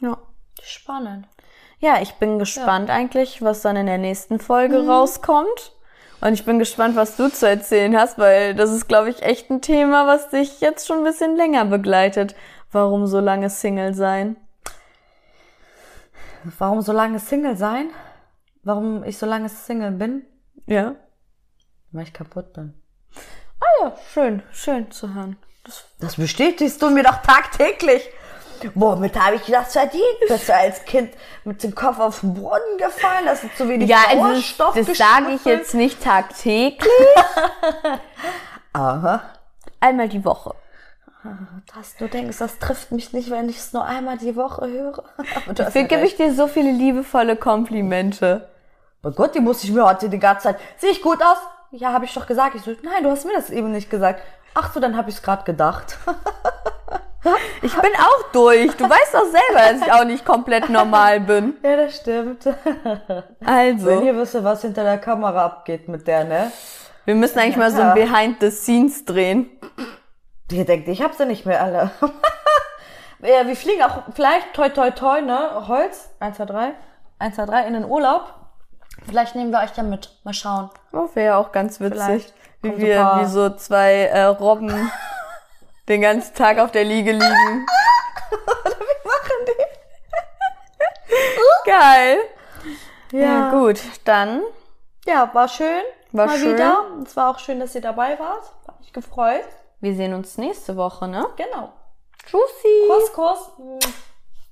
Ja. 0.01 0.17
spannend. 0.61 1.27
Ja, 1.79 2.01
ich 2.01 2.15
bin 2.15 2.39
gespannt 2.39 2.89
eigentlich, 2.89 3.41
was 3.41 3.61
dann 3.61 3.75
in 3.75 3.85
der 3.85 3.97
nächsten 3.99 4.39
Folge 4.39 4.79
Mhm. 4.81 4.89
rauskommt. 4.89 5.73
Und 6.21 6.33
ich 6.33 6.45
bin 6.45 6.57
gespannt, 6.57 6.95
was 6.95 7.15
du 7.15 7.29
zu 7.29 7.47
erzählen 7.47 7.95
hast, 7.95 8.17
weil 8.17 8.55
das 8.55 8.71
ist, 8.71 8.87
glaube 8.87 9.09
ich, 9.11 9.21
echt 9.21 9.51
ein 9.51 9.61
Thema, 9.61 10.07
was 10.07 10.29
dich 10.29 10.59
jetzt 10.61 10.87
schon 10.87 10.99
ein 10.99 11.03
bisschen 11.03 11.35
länger 11.35 11.65
begleitet. 11.65 12.35
Warum 12.71 13.05
so 13.05 13.19
lange 13.19 13.49
Single 13.51 13.93
sein? 13.93 14.35
Warum 16.57 16.81
so 16.81 16.91
lange 16.91 17.19
Single 17.19 17.55
sein? 17.57 17.89
Warum 18.63 19.03
ich 19.03 19.17
so 19.17 19.25
lange 19.25 19.49
Single 19.49 19.91
bin? 19.91 20.25
Ja. 20.65 20.95
Weil 21.91 22.03
ich 22.03 22.13
kaputt 22.13 22.53
bin. 22.53 22.73
Ah 23.59 23.83
ja, 23.85 23.93
schön, 24.11 24.43
schön 24.51 24.89
zu 24.91 25.13
hören. 25.13 25.37
Das, 25.63 25.85
Das 25.99 26.15
bestätigst 26.15 26.81
du 26.81 26.89
mir 26.89 27.03
doch 27.03 27.17
tagtäglich. 27.21 28.09
Womit 28.75 29.19
habe 29.19 29.35
ich 29.35 29.43
das 29.43 29.73
verdient? 29.73 30.03
Bist 30.27 30.49
du 30.49 30.53
als 30.55 30.83
Kind 30.85 31.13
mit 31.43 31.63
dem 31.63 31.73
Kopf 31.75 31.99
auf 31.99 32.21
den 32.21 32.33
Boden 32.33 32.77
gefallen? 32.77 33.27
Hast 33.27 33.43
du 33.43 33.49
zu 33.55 33.67
wenig 33.69 33.89
ja, 33.89 33.97
also 34.09 34.23
Sauerstoff 34.23 34.75
das, 34.75 34.87
das 34.87 34.97
sage 34.97 35.31
ich 35.35 35.45
jetzt 35.45 35.73
nicht 35.73 36.03
tagtäglich, 36.03 36.89
Aha. 38.73 39.21
einmal 39.79 40.09
die 40.09 40.23
Woche. 40.23 40.55
dass 41.75 41.95
du 41.97 42.07
denkst, 42.07 42.37
das 42.37 42.59
trifft 42.59 42.91
mich 42.91 43.13
nicht, 43.13 43.29
wenn 43.29 43.49
ich 43.49 43.57
es 43.57 43.73
nur 43.73 43.85
einmal 43.85 44.17
die 44.17 44.35
Woche 44.35 44.67
höre. 44.67 45.03
Ja 45.57 45.83
gebe 45.83 46.05
ich 46.05 46.15
dir 46.15 46.33
so 46.33 46.47
viele 46.47 46.71
liebevolle 46.71 47.35
Komplimente. 47.35 48.49
Oh 49.03 49.11
Gott, 49.11 49.35
die 49.35 49.39
muss 49.39 49.63
ich 49.63 49.71
mir 49.71 49.85
heute 49.85 50.09
die 50.09 50.19
ganze 50.19 50.43
Zeit. 50.43 50.59
Sehe 50.77 50.91
ich 50.91 51.01
gut 51.01 51.21
aus? 51.21 51.37
Ja, 51.71 51.93
habe 51.93 52.05
ich 52.05 52.13
doch 52.13 52.27
gesagt. 52.27 52.55
Ich 52.55 52.61
so, 52.63 52.71
nein, 52.81 53.03
du 53.03 53.09
hast 53.09 53.25
mir 53.25 53.33
das 53.33 53.49
eben 53.49 53.71
nicht 53.71 53.89
gesagt. 53.89 54.21
Ach 54.53 54.73
so, 54.73 54.79
dann 54.79 54.97
habe 54.97 55.09
ich 55.09 55.17
es 55.17 55.21
gerade 55.21 55.43
gedacht. 55.43 55.97
Ich 57.61 57.73
bin 57.73 57.91
auch 57.95 58.31
durch. 58.31 58.75
Du 58.77 58.89
weißt 58.89 59.13
doch 59.13 59.25
selber, 59.25 59.73
dass 59.73 59.87
ich 59.87 59.91
auch 59.93 60.03
nicht 60.05 60.25
komplett 60.25 60.69
normal 60.69 61.19
bin. 61.19 61.55
ja, 61.63 61.75
das 61.77 61.97
stimmt. 61.97 62.45
Wenn 62.45 63.47
Also, 63.47 64.01
ihr 64.01 64.15
wisst, 64.15 64.43
was 64.43 64.61
hinter 64.61 64.83
der 64.83 64.97
Kamera 64.97 65.45
abgeht 65.45 65.87
mit 65.87 66.07
der, 66.07 66.23
ne? 66.25 66.51
wir 67.05 67.15
müssen 67.15 67.39
eigentlich 67.39 67.57
mal 67.57 67.71
so 67.71 67.81
ein 67.81 67.93
Behind 67.93 68.37
the 68.41 68.51
Scenes 68.51 69.05
drehen. 69.05 69.49
Die 70.51 70.63
denkt, 70.65 70.87
ich 70.87 71.01
hab 71.01 71.13
sie 71.13 71.25
nicht 71.25 71.45
mehr 71.45 71.61
alle. 71.61 71.91
ja, 73.21 73.45
wir 73.47 73.55
fliegen 73.55 73.83
auch 73.83 74.03
vielleicht 74.13 74.53
toi 74.53 74.69
toi 74.69 74.91
toi, 74.91 75.21
ne? 75.21 75.67
Holz. 75.67 76.09
1, 76.19 76.37
2, 76.37 76.45
3. 76.45 76.73
1, 77.19 77.35
2, 77.35 77.45
3 77.45 77.67
in 77.67 77.73
den 77.73 77.85
Urlaub. 77.85 78.33
Vielleicht 79.05 79.35
nehmen 79.35 79.51
wir 79.51 79.59
euch 79.59 79.71
da 79.71 79.83
mit. 79.83 80.09
Mal 80.23 80.33
schauen. 80.33 80.69
Oh, 80.91 81.07
wäre 81.13 81.27
ja 81.27 81.37
auch 81.37 81.51
ganz 81.51 81.79
witzig. 81.79 82.01
Vielleicht 82.03 82.33
Wie 82.61 82.77
wir, 82.77 83.19
wie 83.19 83.25
so 83.25 83.49
zwei 83.51 84.05
äh, 84.05 84.23
Robben 84.23 84.91
den 85.87 86.01
ganzen 86.01 86.33
Tag 86.35 86.59
auf 86.59 86.71
der 86.71 86.83
Liege 86.83 87.11
liegen. 87.11 87.65
Machen 89.03 89.45
die? 89.47 89.63
Geil. 91.69 92.17
Ja, 93.11 93.19
Ja. 93.19 93.49
gut. 93.51 93.79
Dann 94.05 94.41
Ja, 95.05 95.29
war 95.33 95.47
schön. 95.47 95.81
War 96.11 96.27
mal 96.27 96.37
schön. 96.37 96.53
wieder. 96.55 96.85
Es 97.05 97.15
war 97.15 97.29
auch 97.29 97.39
schön, 97.39 97.59
dass 97.59 97.75
ihr 97.75 97.81
dabei 97.81 98.17
wart. 98.19 98.43
Hat 98.67 98.79
mich 98.79 98.91
gefreut. 98.93 99.43
wir 99.79 99.95
sehen 99.95 100.13
uns 100.13 100.37
nächste 100.37 100.75
Woche, 100.75 101.07
ne? 101.07 101.25
Genau. 101.37 101.71
Tschüssi. 102.25 102.87
Kuss, 102.87 103.13
Kuss. 103.13 103.51